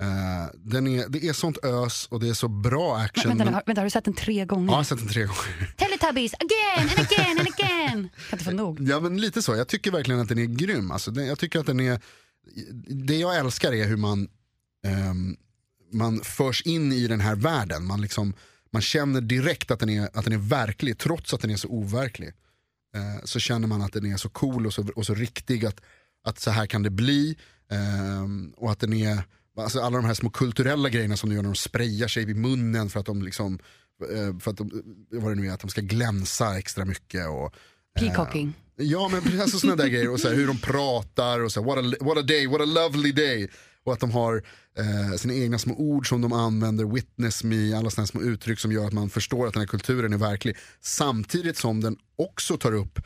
[0.04, 3.30] Eh, den är, det är sånt ös och det är så bra action.
[3.30, 4.66] Vänta, nu, men- har, vänta, har du sett den tre gånger?
[4.68, 5.74] Ja, jag har sett den tre gånger.
[5.78, 8.10] Teletubbies, again and again and again.
[8.30, 8.82] Kan inte få nog.
[8.90, 10.92] Ja men lite så, jag tycker verkligen att den är grym.
[10.92, 12.02] Alltså, den, jag tycker att den är,
[12.88, 14.28] det jag älskar är hur man,
[14.86, 15.36] ehm,
[15.92, 17.86] man förs in i den här världen.
[17.86, 18.34] Man, liksom,
[18.72, 21.68] man känner direkt att den, är, att den är verklig trots att den är så
[21.68, 22.28] overklig.
[22.96, 25.82] Eh, så känner man att den är så cool och så, och så riktig att,
[26.24, 27.38] att så här kan det bli.
[27.72, 29.24] Ehm, och att den är,
[29.58, 32.34] alltså alla de här små kulturella grejerna som de gör när de sprayar sig i
[32.34, 33.60] munnen för att de liksom,
[34.12, 34.72] eh, för att de,
[35.12, 37.28] vad det nu är, att de ska glänsa extra mycket.
[37.28, 37.56] Och,
[38.00, 38.54] Peacocking.
[38.76, 41.62] Ja men precis alltså sådana där grejer och så här, hur de pratar och så
[41.62, 43.50] här, what, a, what a day, what a lovely day.
[43.86, 44.44] Och att de har
[44.78, 48.72] eh, sina egna små ord som de använder, witness me, alla sådana små uttryck som
[48.72, 50.58] gör att man förstår att den här kulturen är verklig.
[50.82, 53.00] Samtidigt som den också tar upp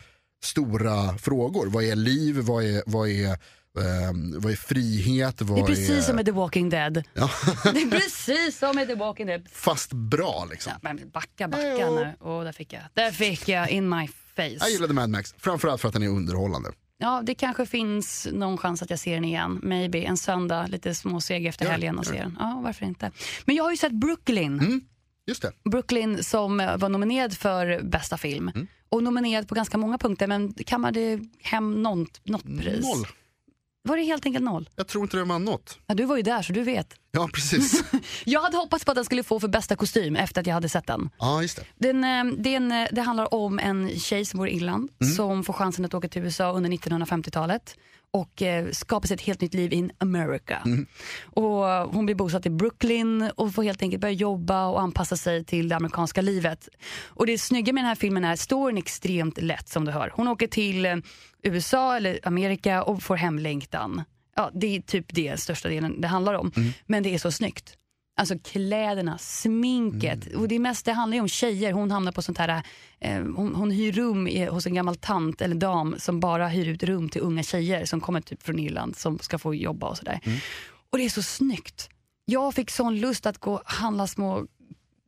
[0.43, 1.67] stora frågor.
[1.67, 3.37] Vad är liv, vad är, vad är,
[3.79, 4.11] eh,
[4.41, 6.01] vad är frihet, vad Det är precis är...
[6.01, 7.03] som med The Walking Dead.
[7.13, 7.29] Ja,
[7.63, 9.47] Det är precis som med The Walking Dead.
[9.51, 10.71] fast bra liksom.
[10.75, 12.13] Ja, men backa, backa nu.
[12.21, 12.81] Åh, där fick jag.
[12.93, 14.69] Där fick jag in my Jag face.
[14.69, 16.69] gillade Mad Max, framförallt för att den är underhållande.
[16.99, 19.59] Ja, det kanske finns någon chans att jag ser den igen.
[19.63, 22.35] Maybe en söndag, lite småseg efter Ja, helgen och ser den.
[22.39, 23.11] Ja, varför inte?
[23.45, 24.81] Men jag har ju sett Brooklyn.
[25.27, 25.51] Just det.
[25.71, 28.51] Brooklyn som var nominerad för bästa film.
[28.55, 28.67] Mm.
[28.89, 32.85] Och nominerad på ganska många punkter men kammade hem något, något pris.
[32.85, 33.07] Noll.
[33.87, 34.69] Var det helt enkelt noll?
[34.75, 35.79] Jag tror inte det var något.
[35.87, 36.93] Ja, du var ju där så du vet.
[37.11, 37.83] Ja precis.
[38.25, 40.69] Jag hade hoppats på att den skulle få för bästa kostym efter att jag hade
[40.69, 41.09] sett den.
[41.19, 41.63] ja just det.
[41.75, 44.89] Den, eh, det, är en, eh, det handlar om en tjej som bor i Irland
[45.15, 47.75] som får chansen att åka till USA under 1950-talet
[48.11, 50.63] och eh, skapa sig ett helt nytt liv in America.
[51.23, 55.17] Och eh, hon blir bosatt i Brooklyn och får helt enkelt börja jobba och anpassa
[55.17, 56.69] sig till det amerikanska livet.
[57.05, 60.11] Och det snygga med den här filmen är storyn är extremt lätt som du hör.
[60.15, 60.95] Hon åker till eh,
[61.43, 64.03] USA eller Amerika och får hemlängtan.
[64.35, 66.51] Ja, det är typ det största delen det handlar om.
[66.85, 67.77] Men det är så snyggt.
[68.17, 70.33] Alltså kläderna, sminket.
[70.35, 71.71] Och det, mest, det handlar ju om tjejer.
[71.71, 72.63] Hon hamnar på sånt här,
[72.99, 76.67] eh, hon, hon hyr rum i, hos en gammal tant eller dam som bara hyr
[76.67, 79.97] ut rum till unga tjejer som kommer typ från Irland som ska få jobba och
[79.97, 80.19] sådär.
[80.89, 81.89] Och det är så snyggt.
[82.25, 84.45] Jag fick sån lust att gå och handla små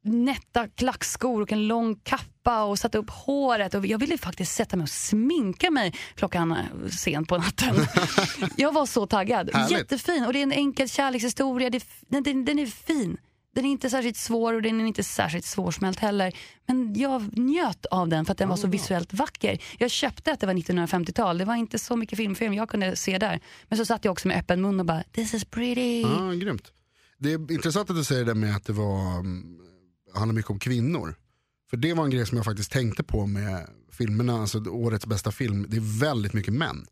[0.02, 3.74] nätta klackskor och en lång kappa och sätta upp håret.
[3.74, 7.76] Och jag ville faktiskt sätta mig och sminka mig klockan eh, sent på natten.
[8.58, 9.50] jag var så taggad.
[9.54, 9.72] Härligt.
[9.72, 11.70] Jättefin och det är en enkel kärlekshistoria.
[11.70, 13.18] Det den, den, den är fin.
[13.56, 16.34] Den är inte särskilt svår och den är inte särskilt svårsmält heller.
[16.68, 19.62] Men jag njöt av den för att den var så visuellt vacker.
[19.78, 21.38] Jag köpte att det var 1950-tal.
[21.38, 23.40] Det var inte så mycket filmfilm jag kunde se där.
[23.68, 26.02] Men så satt jag också med öppen mun och bara this is pretty.
[26.02, 26.72] Ja, grymt.
[27.18, 29.60] Det är intressant att du säger det med att det var, mm,
[30.14, 31.16] handlar mycket om kvinnor.
[31.70, 35.32] För det var en grej som jag faktiskt tänkte på med filmerna, alltså årets bästa
[35.32, 35.66] film.
[35.70, 36.88] Det är väldigt mycket män.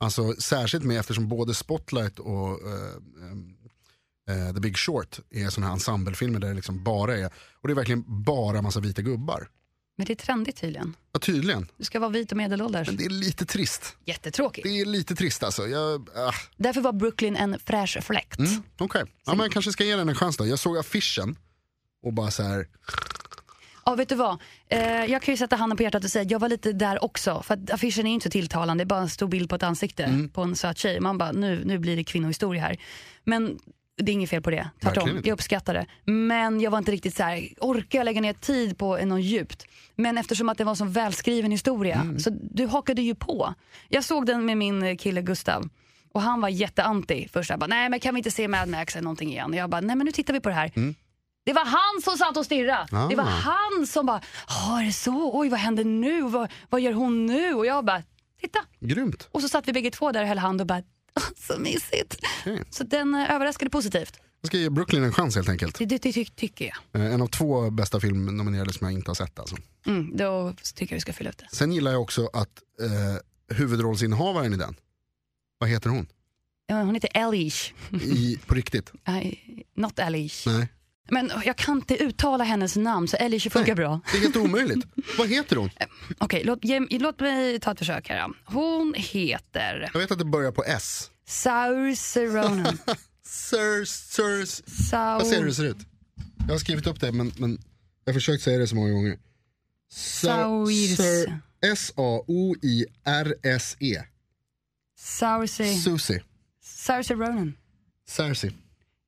[0.00, 5.74] Alltså särskilt med eftersom både Spotlight och eh, eh, The Big Short är sådana här
[5.74, 7.26] ensemblefilmer där det liksom bara är,
[7.60, 9.48] och det är verkligen bara massa vita gubbar.
[9.96, 10.96] Men det är trendigt tydligen.
[11.12, 12.88] Ja tydligen, Du ska vara vit och medelålders.
[12.88, 13.96] men det är lite trist.
[14.04, 14.64] Jättetråkigt.
[14.68, 15.68] Det är lite trist alltså.
[15.68, 16.32] Jag, ah.
[16.56, 18.38] Därför var Brooklyn en fräsch fläkt.
[18.38, 20.46] Mm, Okej, ja, men jag kanske ska ge den en chans då.
[20.46, 21.36] Jag såg affischen
[22.02, 22.66] och bara så här,
[23.84, 24.38] Ja, vet du vad?
[24.68, 27.42] Eh, jag kan ju sätta handen på hjärtat och säga jag var lite där också.
[27.42, 29.62] För att affischen är inte så tilltalande, det är bara en stor bild på ett
[29.62, 30.28] ansikte Mm.
[30.28, 31.00] på en söt tjej.
[31.00, 32.76] Man bara, nu, nu blir det kvinnohistoria här.
[33.24, 33.58] Men
[33.96, 35.08] det är inget fel på det, tvärtom.
[35.24, 35.86] Jag uppskattar det.
[36.12, 39.66] Men jag var inte riktigt så här, orkar jag lägga ner tid på något djupt?
[39.96, 42.18] Men eftersom att det var en så välskriven historia, Mm.
[42.18, 43.54] så du hakade ju på.
[43.88, 45.68] Jag såg den med min kille Gustav.
[46.12, 47.50] Och han var jätteanti först.
[47.50, 49.54] Jag bara, nej men kan vi inte se Mad Max eller någonting igen?
[49.54, 50.94] Jag bara, nej men nu tittar vi på det här.
[51.44, 52.86] Det var han som satt och stirrade.
[52.92, 53.08] Ah.
[53.08, 55.38] Det var han som bara, ja är det så?
[55.40, 56.22] Oj vad händer nu?
[56.22, 57.54] Vad, vad gör hon nu?
[57.54, 58.02] Och jag bara,
[58.40, 58.58] titta.
[58.80, 59.28] grymt.
[59.32, 60.82] Och så satt vi bägge två där och höll hand och bara,
[61.36, 62.16] så mysigt.
[62.40, 62.62] Okej.
[62.70, 64.20] Så den eh, överraskade positivt.
[64.40, 65.78] Jag ska ge Brooklyn en chans helt enkelt.
[65.78, 67.02] Det, det, det ty- tycker jag.
[67.02, 69.56] Eh, En av två bästa filmnominerade som jag inte har sett alltså.
[69.86, 71.48] Mm, då tycker jag vi ska fylla ut det.
[71.52, 74.74] Sen gillar jag också att eh, huvudrollsinnehavaren i den,
[75.58, 76.06] vad heter hon?
[76.66, 77.72] Ja, Hon heter Elish.
[78.02, 78.92] I, på riktigt?
[79.04, 80.46] Nej, not Elish.
[80.46, 80.68] Nej.
[81.10, 83.74] Men jag kan inte uttala hennes namn så Elish funkar Nej.
[83.74, 84.00] bra.
[84.12, 84.86] Det är helt omöjligt.
[85.18, 85.70] vad heter hon?
[86.18, 88.28] Okej, låt, ge, låt mig ta ett försök här.
[88.44, 91.10] Hon heter Jag vet att det börjar på S.
[91.26, 92.78] Saoirse Ronan.
[93.26, 94.62] Sir, Sirs,
[94.92, 95.76] vad säger du det ser ut?
[96.46, 97.58] Jag har skrivit upp det men, men
[98.04, 99.18] jag har försökt säga det så många gånger.
[99.92, 100.96] Sa- Saoirse.
[101.02, 101.40] Sir-
[102.72, 104.02] S-A-O-I-R-S-E.
[104.98, 106.22] Saoirse, Susie.
[106.64, 107.54] Saoirse Ronan.
[108.08, 108.50] Cersei.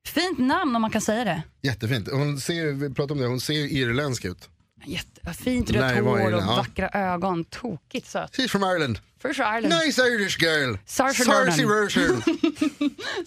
[0.07, 1.43] Fint namn om man kan säga det.
[1.63, 2.09] Jättefint.
[2.13, 4.49] Hon ser, vi pratade om det, hon ser ju irländsk ut.
[4.87, 6.37] Jätte, fint rött Nej, vad är hår det?
[6.37, 6.57] och Ja.
[6.57, 7.45] vackra ögon.
[7.45, 8.37] Tokigt söt.
[8.37, 8.99] She's from Ireland.
[9.23, 9.69] First Ireland.
[9.87, 10.77] Nice Irish girl.
[10.87, 11.89] Saoirse Saoirse Ronan.
[12.09, 12.23] Ronan.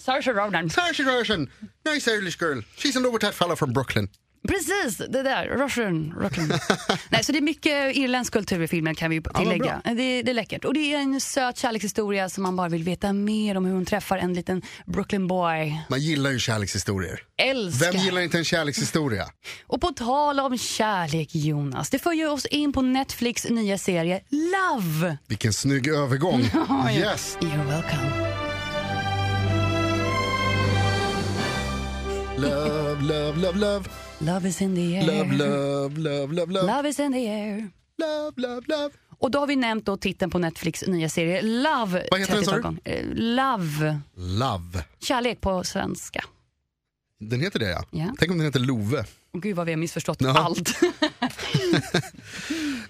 [0.00, 0.70] Saoirse Ronan.
[0.70, 1.50] Saoirse Ronan.
[1.94, 2.62] Nice Irish girl.
[2.76, 4.08] She's with that fella from Brooklyn.
[4.48, 5.46] Precis, det där.
[5.46, 6.14] Russian.
[6.20, 6.48] Russian.
[7.10, 9.80] Nej, så det är mycket irländsk kultur i filmen kan vi tillägga.
[9.84, 10.64] det, det är läckert.
[10.64, 13.84] Och det är en söt kärlekshistoria som man bara vill veta mer om hur hon
[13.84, 15.80] träffar en liten Brooklyn boy.
[15.88, 17.20] Man gillar ju kärlekshistorier.
[17.36, 17.92] Älskar.
[17.92, 19.24] Vem gillar inte en kärlekshistoria?
[19.66, 24.20] Och på tal om kärlek Jonas, det för ju oss in på Netflix nya serie
[24.28, 25.18] Love.
[25.26, 26.40] Vilken snygg övergång.
[26.98, 27.38] Yes.
[27.40, 28.28] You're welcome.
[32.36, 33.84] Love, love, love, love.
[34.20, 35.06] Love is in the air.
[35.06, 36.66] Love, love, love, love, love.
[36.66, 37.68] Love is in the air.
[37.98, 38.90] Love, love, love.
[39.18, 42.06] Och då har vi nämnt då titeln på Netflix nya serie Love.
[42.10, 42.90] Vad heter den, sa 30 du?
[42.90, 44.00] Eh, Love.
[44.16, 44.84] Love.
[45.00, 46.24] Kärlek på svenska.
[47.20, 47.84] Den heter det ja.
[47.90, 48.14] Ja.
[48.18, 49.04] Tänk om den heter Love.
[49.32, 50.38] Gud vad vi har missförstått Ja.
[50.38, 50.70] allt.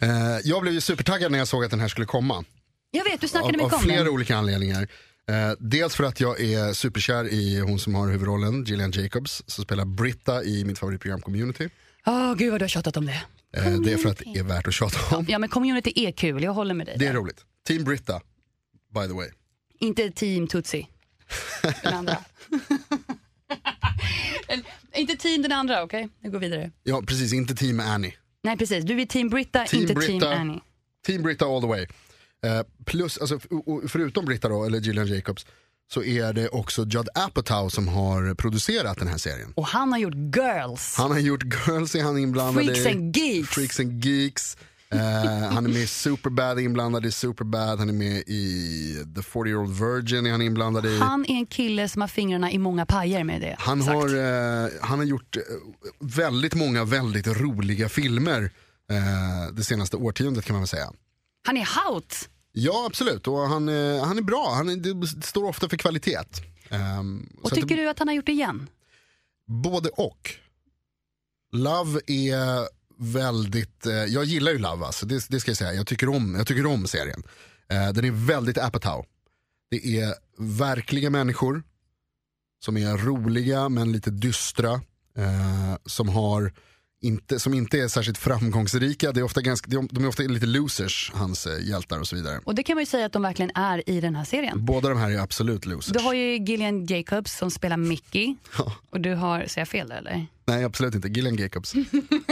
[0.01, 2.45] Eh, jag blev ju supertaggad när jag såg att den här skulle komma.
[2.91, 4.13] Jag vet, du Av, snackade mycket av om flera den.
[4.13, 4.89] olika anledningar.
[5.29, 9.65] Eh, dels för att jag är superkär i hon som har huvudrollen, Gillian Jacobs, som
[9.65, 11.69] spelar Britta i mitt favoritprogram Community.
[12.07, 13.23] Åh gud vad du har tjatat om det.
[13.57, 15.27] Eh, det är för att det är värt att tjata om.
[15.29, 16.97] Ja men community är kul, jag håller med dig.
[16.99, 17.21] Det är där.
[17.21, 17.45] roligt.
[17.67, 18.21] Team Britta,
[18.95, 19.29] by the way.
[19.81, 20.87] Inte team Tutsi.
[21.83, 22.17] Den andra.
[24.49, 24.65] Eller,
[24.95, 26.09] inte team den andra, okej?
[26.21, 26.71] Vi går vidare.
[26.83, 28.15] Ja precis, inte Team Annie.
[28.43, 30.27] Nej precis, du är team Britta, Team inte Britta.
[30.31, 30.61] team Annie.
[31.07, 31.87] Team Britta all the way.
[32.47, 33.39] Eh, plus, alltså,
[33.89, 35.47] förutom Britta då, eller Gillian Jacobs,
[35.93, 39.53] så är det också Judd Apatow som har producerat den här serien.
[39.57, 40.95] Och han har gjort Girls.
[40.97, 42.89] Han har gjort Girls, är han inblandad Freaks i.
[42.91, 43.49] and Geeks.
[43.49, 44.57] Freaks and Geeks.
[44.91, 44.99] Eh,
[45.53, 47.79] han är med i Superbad, inblandad i Superbad.
[47.79, 50.99] Han är med i The 40 year old virgin, är han inblandad i.
[50.99, 53.95] Han är en kille som har fingrarna i många pajer med det Han sagt.
[53.97, 54.09] har,
[54.65, 55.37] eh, han har gjort
[56.01, 58.51] väldigt många väldigt roliga filmer
[59.53, 60.93] det senaste årtiondet kan man väl säga.
[61.47, 62.29] Han är hout.
[62.53, 64.53] Ja absolut, och han, eh, han är bra.
[64.55, 66.19] Han är, står ofta för kvalitet.
[66.71, 68.71] Ehm, Och att tycker det, du att han har gjort det igen?
[69.47, 70.31] Både och.
[71.53, 75.75] Love är väldigt, eh, jag gillar ju Love alltså, det, det ska jag säga.
[75.75, 77.23] Jag tycker om, jag tycker om serien.
[77.69, 79.07] Eh, den är väldigt Apatow.
[79.71, 81.63] Det är verkliga människor
[82.65, 84.73] som är roliga men lite dystra.
[85.17, 86.53] Eh, som, har
[87.01, 89.13] inte, som inte är särskilt framgångsrika.
[89.13, 92.41] Det är ofta ganska, de är ofta lite losers, hans eh, hjältar och så vidare.
[92.45, 94.65] Och det kan man ju säga att de verkligen är i den här serien.
[94.65, 95.93] Båda de här är absolut losers.
[95.93, 98.37] Du har ju Gillian Jacobs som spelar Mickey.
[98.59, 98.73] Ja.
[98.91, 100.27] Och du har, säger jag fel eller?
[100.49, 101.75] Nej absolut inte, Gillian Jacobs.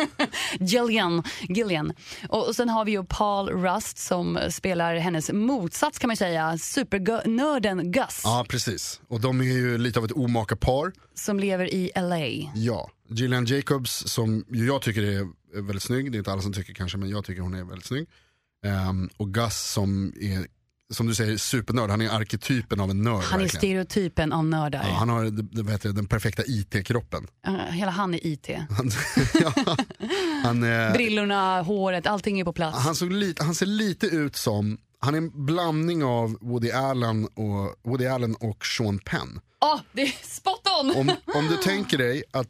[0.60, 1.22] Gillian.
[1.48, 1.92] Gillian.
[2.28, 6.58] Och, och sen har vi ju Paul Rust som spelar hennes motsats kan man säga.
[6.58, 10.92] Supernörden Gus Ja precis, och de är ju lite av ett omaka par.
[11.14, 12.50] som lever i LA.
[12.54, 15.26] Ja, Gillian Jacobs som jag tycker är
[15.62, 17.86] väldigt snygg, det är inte alla som tycker kanske men jag tycker hon är väldigt
[17.86, 18.06] snygg.
[18.64, 20.46] Ehm, och Gus som är,
[20.94, 23.22] som du säger, supernörd, han är arketypen av en nörd.
[23.22, 23.60] Han är verkligen.
[23.60, 24.84] stereotypen av nördar.
[24.88, 25.22] ja, han har
[25.62, 27.26] vad heter det, den perfekta IT-kroppen.
[27.70, 28.48] Hela han är IT.
[29.40, 29.76] Ja,
[30.44, 32.78] han, eh, Brillorna, håret, allting är på plats.
[32.78, 37.24] han, såg lite, han ser lite ut som, han är en blandning av Woody Allen
[37.26, 39.40] och, Woody Allen och Sean Penn.
[39.64, 40.90] Åh, det är spot on!
[40.96, 42.48] Om, om du tänker dig att,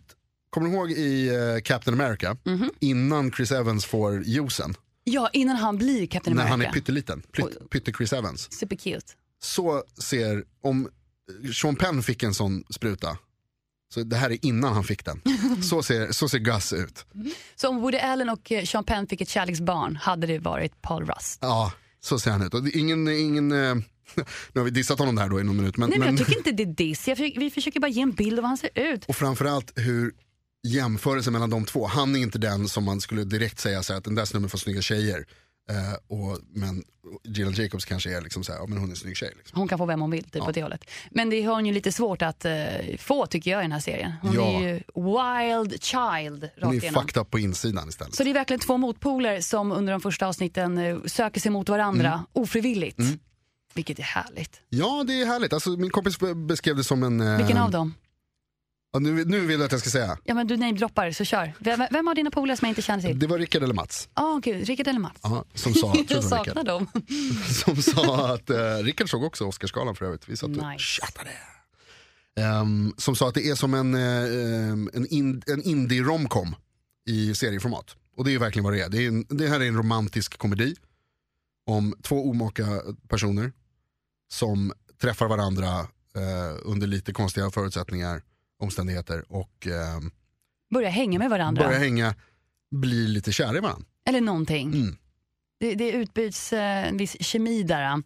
[0.50, 2.70] kommer du ihåg i eh, Captain America, Mhm.
[2.80, 4.74] innan Chris Evans får juicen,
[5.08, 6.50] Ja, innan han blir Captain när America.
[6.66, 8.52] han är pytteliten, pytt, pytte Chris Evans.
[8.52, 9.06] Supercute.
[9.42, 10.88] Så ser, om
[11.54, 13.18] Sean Penn fick en sån spruta,
[13.94, 15.20] så det här är innan han fick den,
[15.62, 17.04] så ser, så ser Gus ut.
[17.56, 21.06] Så om Woody Allen och eh, Sean Penn fick ett kärleksbarn hade det varit Paul
[21.06, 21.38] Rust.
[21.42, 22.54] Ja, så ser han ut.
[22.54, 23.74] Och ingen, ingen, eh,
[24.52, 25.76] nu har vi dissat honom där då i någon minut.
[25.76, 27.00] Men, Nej, men men, jag tycker inte det är diss.
[27.00, 29.04] Försöker, vi försöker bara ge en bild av hur han ser ut.
[29.04, 30.12] och framförallt hur
[30.66, 33.98] jämförelsen mellan de två, han är inte den som man skulle direkt säga så här,
[33.98, 35.26] att den där snubben får snygga tjejer.
[35.70, 36.84] Eh, och, men
[37.24, 39.32] Gillian Jacobs kanske är liksom så här, ja, men hon är en snygg tjej.
[39.36, 39.58] Liksom.
[39.58, 40.84] Hon kan få vem hon vill, typ åt det hållet.
[41.10, 42.52] Men det har hon ju lite svårt att eh,
[42.98, 44.12] få tycker jag i den här serien.
[44.22, 44.42] Hon Ja.
[44.46, 47.02] är ju wild child Hon rakt är igenom.
[47.02, 48.14] fucked up på insidan istället.
[48.14, 51.68] Så det är verkligen två motpoler som under de första avsnitten eh, söker sig mot
[51.68, 52.26] varandra Mm.
[52.32, 52.98] ofrivilligt.
[53.74, 54.60] Vilket är härligt.
[54.68, 55.52] Ja, det är härligt.
[55.52, 57.36] Alltså, min kompis beskrev det som en...
[57.38, 57.94] Vilken av dem?
[58.96, 60.18] Ja, nu, nu vill jag att jag ska säga.
[60.24, 61.52] Ja men du namedroppar så kör.
[61.58, 63.18] Vem, vem av dina polare som jag inte känner till?
[63.18, 65.20] Det var Rickard eller Mats Ja gud, Rickard eller Mats?
[65.22, 66.86] ja, som sa, jag jag saknar Rickard, dem.
[67.64, 70.78] som sa att, eh, Rickard såg också Oscarsgalan för övrigt, vi satt och Nice.
[71.02, 71.30] chattade.
[72.40, 76.54] Ehm, som sa att det är som en, ehm, en, in, en indie-romcom
[77.08, 77.96] i serieformat.
[78.16, 78.88] Och det är verkligen vad det är.
[78.88, 80.74] Det, är en, det här är en romantisk komedi
[81.66, 83.52] om två omaka personer
[84.32, 85.78] som träffar varandra
[86.16, 88.22] eh, under lite konstiga förutsättningar,
[88.58, 90.10] omständigheter och ehm,
[90.74, 91.64] Börja hänga med varandra.
[91.66, 92.14] börjar hänga,
[92.70, 93.86] blir lite kära i varandra.
[94.08, 94.72] Eller någonting.
[94.74, 94.96] Mm.
[95.60, 98.02] Det, det utbyts eh, en viss kemi där.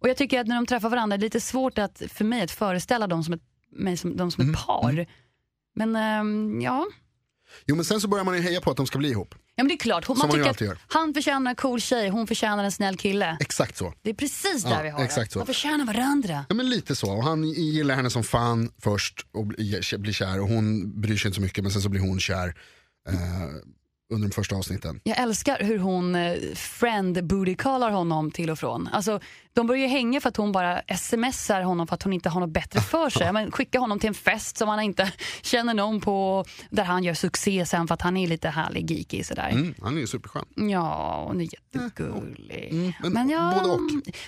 [0.00, 2.42] Och jag tycker att när de träffar varandra, det är lite svårt att, för mig
[2.42, 4.54] att föreställa dem som ett, mig som, dem som Mm.
[4.54, 5.06] ett par.
[5.74, 6.86] Men ehm, ja.
[7.66, 9.34] Jo men sen så börjar man ju heja på att de ska bli ihop.
[9.58, 10.04] Ja, men det är klart.
[10.04, 13.36] Hon, man man tycker att han förtjänar en cool tjej, hon förtjänar en snäll kille.
[13.40, 13.92] Exakt så.
[14.02, 15.32] Det är precis där Ja, vi har exakt det.
[15.32, 15.38] så.
[15.38, 16.44] De förtjänar varandra.
[16.48, 17.12] Ja men lite så.
[17.12, 21.28] Och han gillar henne som fan först och blir blir kär och hon bryr sig
[21.28, 22.54] inte så mycket men sen så blir hon kär
[23.08, 23.14] eh,
[24.14, 25.00] under de första avsnitten.
[25.04, 28.86] Jag älskar hur hon eh, friend booty callar honom till och från.
[28.92, 29.20] Alltså,
[29.58, 32.40] de börjar ju hänga för att hon bara smsar honom för att hon inte har
[32.40, 33.32] något bättre för sig.
[33.32, 37.14] Men skicka honom till en fest som han inte känner någon på där han gör
[37.14, 39.48] succé sen för att han är lite härlig geeky sådär.
[39.52, 40.44] Mm, han är ju superskön.
[40.70, 42.68] Ja, hon är jättegullig.
[42.72, 43.80] Mm, men men jag, och.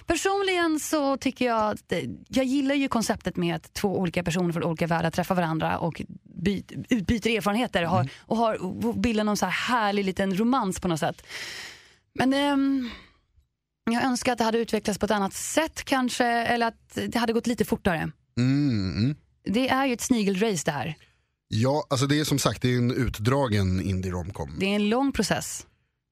[0.06, 4.52] Personligen så tycker jag att det- jag gillar ju konceptet med att två olika personer
[4.52, 7.90] från olika världar träffar varandra och by, utbyter erfarenheter Mm.
[7.92, 11.22] har, och, har, och bildar någon så här härlig liten romans på något sätt.
[12.14, 12.90] Men ehm,
[13.92, 17.32] jag önskar att det hade utvecklats på ett annat sätt kanske, eller att det hade
[17.32, 18.10] gått lite fortare.
[18.38, 19.16] Mm, mm.
[19.44, 20.96] Det är ju ett snigelrace det här.
[21.48, 24.56] Ja, alltså det är som sagt det är en utdragen indie-romcom.
[24.58, 25.66] Det är en lång process.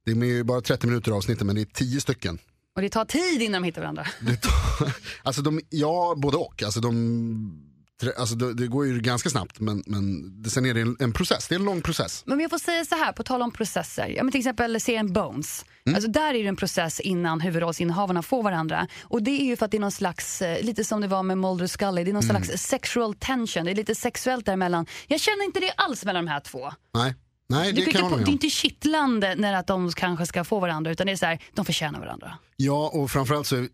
[0.04, 2.38] Det är ju bara 30 minuter avsnittet men det är 10 stycken.
[2.76, 4.06] Och det tar tid innan de hittar varandra.
[4.20, 6.62] Det tar, alltså de, ja, både och.
[6.62, 7.67] Alltså de,
[8.16, 11.12] alltså det, det går ju ganska snabbt men, men det, sen är det en, en
[11.12, 12.22] process, det är en lång process.
[12.26, 14.08] Men jag får säga så här, på tal om processer.
[14.16, 15.64] Ja, men till exempel serien Bones.
[15.94, 18.88] Alltså där är det en process innan huvudrollsinnehavarna får varandra.
[19.02, 21.22] Och det är ju för att det är någon slags, eh, lite som det var
[21.22, 23.64] med Mulder och Scully, det är någon slags sexual tension.
[23.64, 24.86] Det är lite sexuellt däremellan.
[25.06, 26.70] Jag känner inte det alls mellan de här två.
[26.94, 27.14] Nej,
[27.48, 30.60] Nej Det, är kan hålla det är inte kittlande när att de kanske ska få
[30.60, 32.38] varandra utan det är så här, de förtjänar varandra.
[32.56, 33.66] Ja, och framförallt så,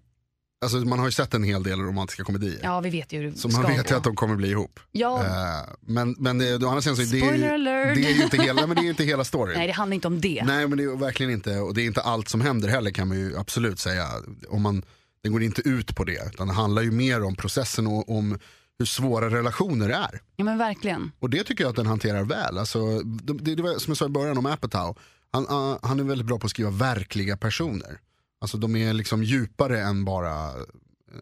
[0.64, 2.60] alltså man har ju sett en hel del romantiska komedier.
[2.62, 3.96] Ja, vi vet ju hur det Så ska man vet ju gå.
[3.96, 4.80] att de kommer bli ihop.
[4.92, 7.94] Ja, Eh, men men det, å andra sidan så är det, Spoiler ju- alert.
[7.94, 9.58] det är ju inte hela, men det är ju inte hela storyn.
[9.58, 10.42] nej det handlar inte om det.
[10.46, 13.08] Nej men det är verkligen inte, och det är inte allt som händer heller kan
[13.08, 14.08] man ju absolut säga.
[14.48, 14.82] Om man,
[15.22, 18.38] den går inte ut på det, utan det handlar ju mer om processen och om
[18.78, 20.20] hur svåra relationer är.
[20.36, 21.12] Ja men verkligen.
[21.20, 22.58] Och det tycker jag att den hanterar väl.
[22.58, 24.98] Alltså, det, det, det var som jag sa i början om Apatow,
[25.32, 27.98] han, han är väldigt bra på att skriva verkliga personer.
[28.44, 30.50] Alltså de är liksom djupare än bara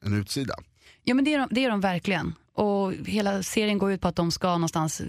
[0.03, 0.55] en utsida.
[1.05, 2.35] Ja men det är, de, det är de verkligen.
[2.55, 5.03] Och hela serien går ut på att de ska någonstans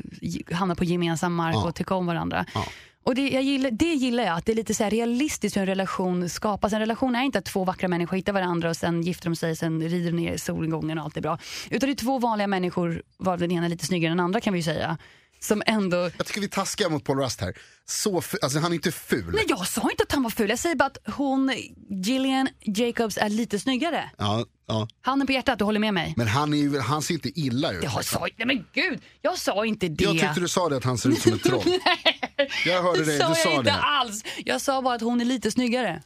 [0.52, 1.68] hamna på gemensam mark Ja.
[1.68, 2.46] och tycka om varandra.
[2.54, 2.66] Ja.
[3.04, 5.62] Och det, jag gillar, det gillar jag, att det är lite så här realistiskt hur
[5.62, 6.74] en relation skapas.
[6.74, 9.56] En relation är inte att två vackra människor hittar varandra och sen gifter de sig,
[9.56, 11.38] sen rider de ner solgången och allt är bra.
[11.70, 14.42] Utan det är två vanliga människor, varav den ena är lite snyggare än den andra
[14.42, 14.98] kan vi ju säga.
[15.44, 15.98] Som ändå...
[16.18, 17.58] Jag tycker vi taskar mot Paul Rust här.
[17.86, 19.32] Så alltså, han är inte ful.
[19.34, 21.52] Nej jag sa inte att han var ful, jag säger bara att hon,
[21.90, 24.10] Gillian Jacobs, är lite snyggare.
[24.18, 24.88] Ja, ja.
[25.02, 26.14] Handen på hjärtat, du håller med mig?
[26.18, 27.84] Men han, är, ju- han ser inte illa ut.
[27.84, 28.20] Jag liksom.
[28.20, 30.04] sa, nej men gud, jag sa inte det.
[30.04, 31.64] Jag tyckte du sa det att han ser ut som ett troll.
[32.66, 33.74] Jag hörde det dig, sa du jag sa inte det.
[33.82, 34.24] alls.
[34.46, 36.04] Jag sa bara att hon är lite snyggare.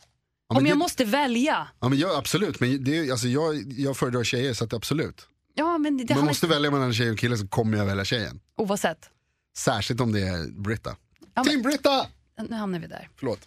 [0.49, 1.67] Ja, Om jag det- måste välja.
[1.79, 5.27] Ja, men jag, absolut, men det, är- alltså, jag, jag föredrar tjejer så att absolut.
[5.55, 8.05] Ja, men det Om jag måste välja mellan tjej och kille så kommer jag välja
[8.05, 8.39] tjejen.
[8.57, 9.09] oavsett.
[9.57, 10.95] Särskilt om det är Britta.
[11.35, 12.07] men- Team Britta!
[12.49, 13.09] Nu hamnar vi där.
[13.15, 13.39] Förlåt.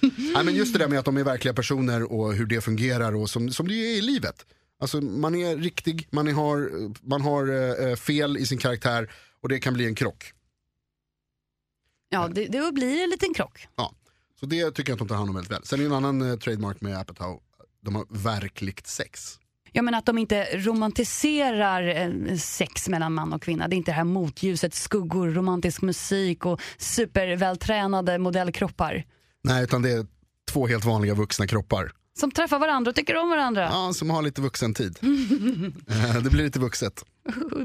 [0.34, 3.14] Nej, men just det där med att de är verkliga personer och hur det fungerar
[3.14, 4.46] och som, som det är i livet.
[4.80, 6.70] Alltså man är riktig, man, är, har,
[7.08, 7.48] man har
[7.88, 10.32] eh, fel i sin karaktär och det kan bli en krock.
[12.08, 13.68] Ja, det, det blir en liten krock.
[13.76, 13.94] Ja.
[14.40, 15.64] Så det tycker jag att de tar hand om väldigt väl.
[15.64, 17.42] Sen är det en annan eh, trademark med Apatow,
[17.80, 19.38] de har verkligt sex.
[19.76, 21.88] Jag menar att de inte romantiserar
[22.28, 23.68] eh, sex mellan man och kvinna.
[23.68, 29.04] Det är inte det här motljuset, skuggor, romantisk musik och supervältränade modellkroppar.
[29.44, 30.06] Nej, utan det är
[30.50, 31.92] två helt vanliga vuxna kroppar.
[32.20, 33.68] Som träffar varandra och tycker om varandra.
[33.72, 34.98] Ja, som har lite vuxen tid.
[35.88, 37.04] Eh, det blir lite vuxet.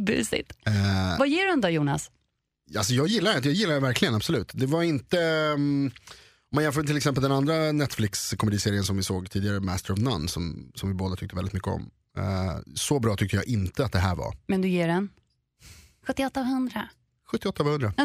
[0.02, 0.52] Busigt.
[0.66, 0.74] Eh,
[1.20, 2.12] Vad ger du den då Jonas?
[2.78, 4.52] Alltså jag gillar det, jag gillar det verkligen absolut.
[4.54, 5.18] Det var inte,
[5.56, 5.92] um, om
[6.56, 10.72] man jämför till exempel den andra Netflix-komediserien som vi såg tidigare, Master of None, som,
[10.76, 11.90] som vi båda tyckte väldigt mycket om.
[12.18, 14.36] Eh, så bra tycker jag inte att det här var.
[14.48, 15.10] Men du ger den?
[16.08, 16.88] 78 av 100.
[17.32, 17.94] 78 av 100.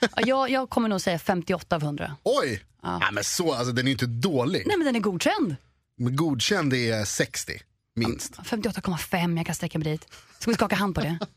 [0.00, 2.16] Ja, jag, jag kommer nog säga 58 av 100.
[2.22, 2.62] Oj!
[2.82, 2.98] Ja.
[3.00, 4.62] Ja, men så, alltså, den är ju inte dålig.
[4.66, 5.56] Nej men den är godkänd.
[5.98, 7.52] Men godkänd är 60,
[7.96, 8.32] minst.
[8.34, 10.06] 58,5, jag kan sträcka mig dit.
[10.38, 11.18] Ska vi skaka hand på det?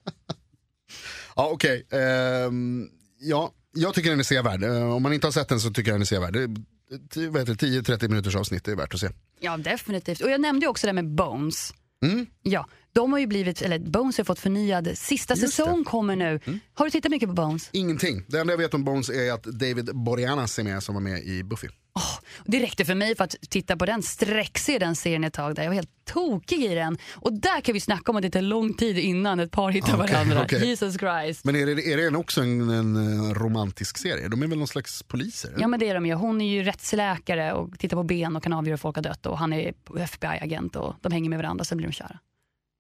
[1.36, 4.63] Ja okej, Ehm, ja, jag tycker den är sevärd.
[4.63, 6.60] Eh, om man inte har sett den så tycker jag den är sevärd.
[6.89, 9.10] Det är, t- vad heter det, 10-30 minuters avsnitt, det är värt att se.
[9.39, 10.21] Ja, definitivt.
[10.21, 11.73] Och jag nämnde ju också det med Bones.
[12.06, 12.26] Mm.
[12.43, 15.63] Ja, de har ju blivit, eller Bones har fått förnyad, sista Just det.
[15.63, 15.69] Mm.
[15.76, 16.39] säsong kommer nu.
[16.73, 17.69] Har du tittat mycket på Bones?
[17.71, 18.23] Ingenting.
[18.28, 21.23] Det enda jag vet om Bones är att David Boreanaz är med som var med
[21.23, 21.67] i Buffy.
[21.97, 25.55] Åh, det räckte för mig för att titta på den, sträckse den serien ett tag
[25.55, 25.63] där.
[25.63, 26.97] Jag var helt tokig i den.
[27.15, 29.95] Och där kan vi snacka om att det tar lång tid innan ett par hittar
[29.95, 30.41] Okej, varandra.
[30.43, 30.67] okej.
[30.67, 31.45] Jesus Christ.
[31.45, 34.28] Men är det, är det också en, en eh, romantisk serie?
[34.28, 35.49] De är väl någon slags poliser?
[35.49, 35.61] eller?
[35.61, 36.13] Ja men det är de ju.
[36.13, 39.26] Hon är ju rättsläkare och tittar på ben och kan avgöra om folk har dött
[39.26, 42.19] och han är FBI-agent och de hänger med varandra så blir de kära.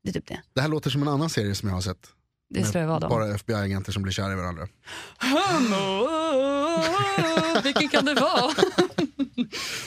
[0.03, 0.41] Det är typ det.
[0.53, 2.07] Det här låter som en annan serie som jag har sett.
[2.49, 3.09] Det skulle det vara då.
[3.09, 4.67] Bara FBI-agenter som blir kära i varandra.
[7.63, 8.53] Vilken kan det vara?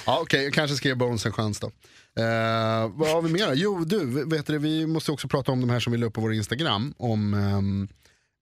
[0.07, 1.67] Ja, Okej, jag kanske ska ge Bones en chans då.
[2.23, 3.53] Eh, vad har vi mer?
[3.55, 6.15] Jo, du, vet du, vi måste också prata om de här som vi la upp
[6.15, 6.95] på vår Instagram.
[6.99, 7.89] Om ehm,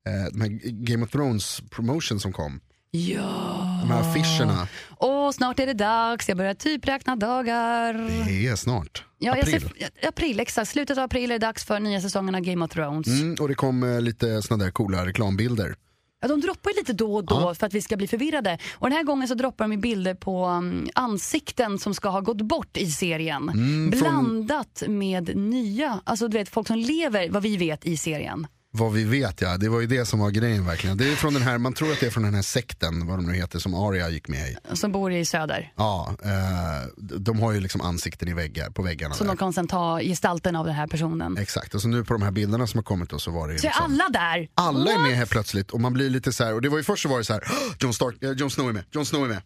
[0.06, 2.60] eh, de här Game of Thrones promotion som kom.
[2.90, 3.78] Ja.
[3.82, 4.68] De här affischerna.
[4.90, 7.94] Och snart är det dags, jag börjar typ räkna dagar.
[8.26, 9.04] Det är snart.
[9.18, 9.60] Ja, April.
[9.60, 10.70] ser, april, exakt.
[10.70, 13.06] Slutet av april är det dags för nya säsongen av Game of Thrones.
[13.06, 15.74] Mm, och det kom eh, lite såna där coola reklambilder.
[16.20, 18.58] Ja, de droppar ju lite då och då för att vi ska bli förvirrade.
[18.74, 22.42] Och den här gången så droppar de bilder på um, ansikten som ska ha gått
[22.42, 23.48] bort i serien.
[23.48, 28.46] Mm, Blandat med nya, alltså du vet folk som lever vad vi vet i serien.
[28.70, 30.96] Vad vi vet ja, det var ju det som var grejen verkligen.
[30.96, 33.18] Det är från den här, man tror att det är från den här sekten, vad
[33.18, 34.76] de nu heter, som Arya gick med i.
[34.76, 35.72] Som bor i söder.
[35.76, 36.88] Ja, eh,
[37.18, 39.14] de har ju liksom ansikten i väggar, på väggarna.
[39.14, 39.28] Så där.
[39.30, 41.36] de kan sen ta gestalten av den här personen.
[41.38, 43.52] Exakt, och så nu på de här bilderna som har kommit då så var det
[43.52, 44.48] ju Så är liksom, alla där?
[44.54, 45.02] alla är What?
[45.08, 47.08] med här plötsligt och man blir lite så här, och det var ju först så
[47.08, 49.28] var det så här, "Åh, Jon, Stark, eh, Jon Snow är med, Jon Snow är
[49.28, 49.42] med.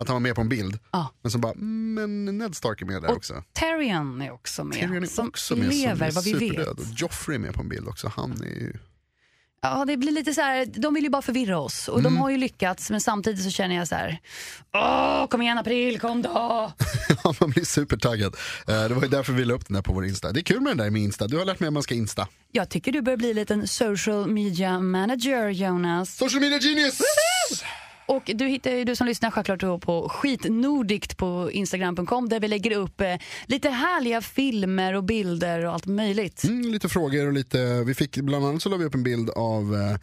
[0.00, 0.78] Att han var med på en bild.
[0.92, 1.12] Ja.
[1.22, 3.42] Men så bara, men Ned Stark är med där Och också.
[3.52, 4.78] Tyrion är också med.
[4.80, 6.68] Tyrion är som också med lever som vad vi är vet.
[6.68, 8.72] Och Joffrey är med på en bild också, han är ju...
[9.62, 12.20] Ja, det blir lite så här, de vill ju bara förvirra oss och de Mm.
[12.20, 14.20] har ju lyckats men samtidigt så känner jag så här,
[14.74, 16.72] åh kom igen april, kom då.
[17.24, 18.36] Ja, man blir supertaggad.
[18.68, 20.32] Eh, Det var ju därför vi la upp den där på vår Insta.
[20.32, 21.94] Det är kul med den där med Insta, du har lärt mig att man ska
[21.94, 22.28] Insta.
[22.52, 26.16] Jag tycker du börjar bli en liten social media manager Jonas.
[26.16, 26.98] Social media genius!
[28.08, 32.76] Och du hittar ju du som lyssnar självklart på skitnordikt på instagram.com där vi lägger
[32.76, 33.14] upp eh,
[33.46, 36.44] lite härliga filmer och bilder och allt möjligt.
[36.44, 39.30] Mm, lite frågor och lite, vi fick bland annat så la vi upp en bild
[39.30, 39.98] av eh,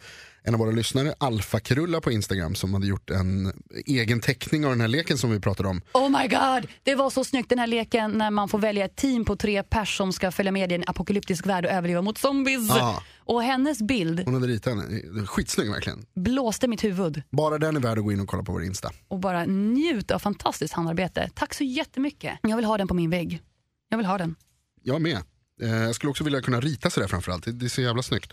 [0.46, 3.52] en av våra lyssnare, Alfa Krulla på Instagram som hade gjort en
[3.86, 5.80] egen teckning av den här leken som vi pratade om.
[5.94, 8.96] Oh my god, det var så snyggt den här leken när man får välja ett
[8.96, 12.18] team på tre pers som ska följa med i en apokalyptisk värld och överleva mot
[12.18, 12.68] zombies.
[12.68, 13.02] Ja.
[13.18, 16.06] Och hennes bild Hon hade ritat den, skitsnygg verkligen.
[16.14, 18.90] blåste mitt huvud Bara den är värd att gå in och kolla på vår Insta.
[19.08, 21.30] och bara njut av fantastiskt handarbete.
[21.34, 22.38] Tack så jättemycket.
[22.42, 23.42] Jag vill ha den på min vägg.
[23.88, 24.34] Jag vill ha den.
[24.82, 25.18] Jag med.
[25.62, 28.32] Eh, jag skulle också vilja kunna rita sådär framförallt, det är så jävla snyggt.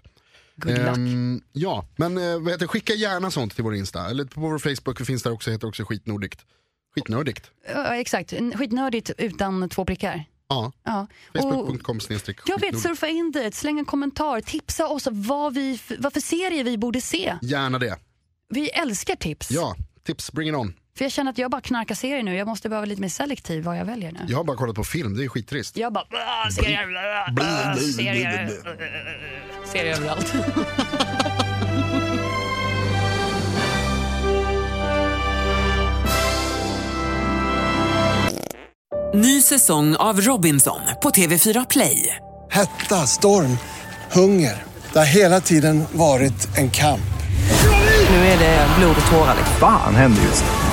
[0.67, 4.09] Ehm, ja, men eh, vad heter, skicka gärna sånt till vår Insta.
[4.09, 6.45] Eller på vår Facebook vi finns där också, heter också skitnordigt.
[6.95, 7.51] Skitnördigt.
[7.67, 10.25] Ja, exakt, skitnördigt utan två prickar.
[10.47, 11.07] Ja, Ja.
[11.33, 11.99] Facebook.com
[12.45, 16.63] jag vet, surfa in dit, släng en kommentar, tipsa oss vad, vi, vad för serier
[16.63, 17.35] vi borde se.
[17.41, 17.97] Gärna det.
[18.49, 19.51] Vi älskar tips.
[19.51, 20.73] Ja, tips, bring it on.
[20.97, 23.63] För jag känner att jag bara knarkar serier nu, jag måste behöva lite mer selektiv
[23.63, 24.19] vad jag väljer nu.
[24.27, 25.77] Jag har bara kollat på film, det är skittrist.
[25.77, 26.87] Jag bara, "Ah, serier,
[27.41, 28.49] ah, serier, eh,
[29.71, 30.33] serier överallt.
[39.15, 42.15] Ny säsong av Robinson på TV4 Play.
[42.51, 43.57] Hetta, storm,
[44.11, 44.63] hunger.
[44.93, 46.99] Det har hela tiden varit en kamp.
[48.09, 49.35] Nu är det blod och tårar.
[49.59, 50.72] Fan händer just nu.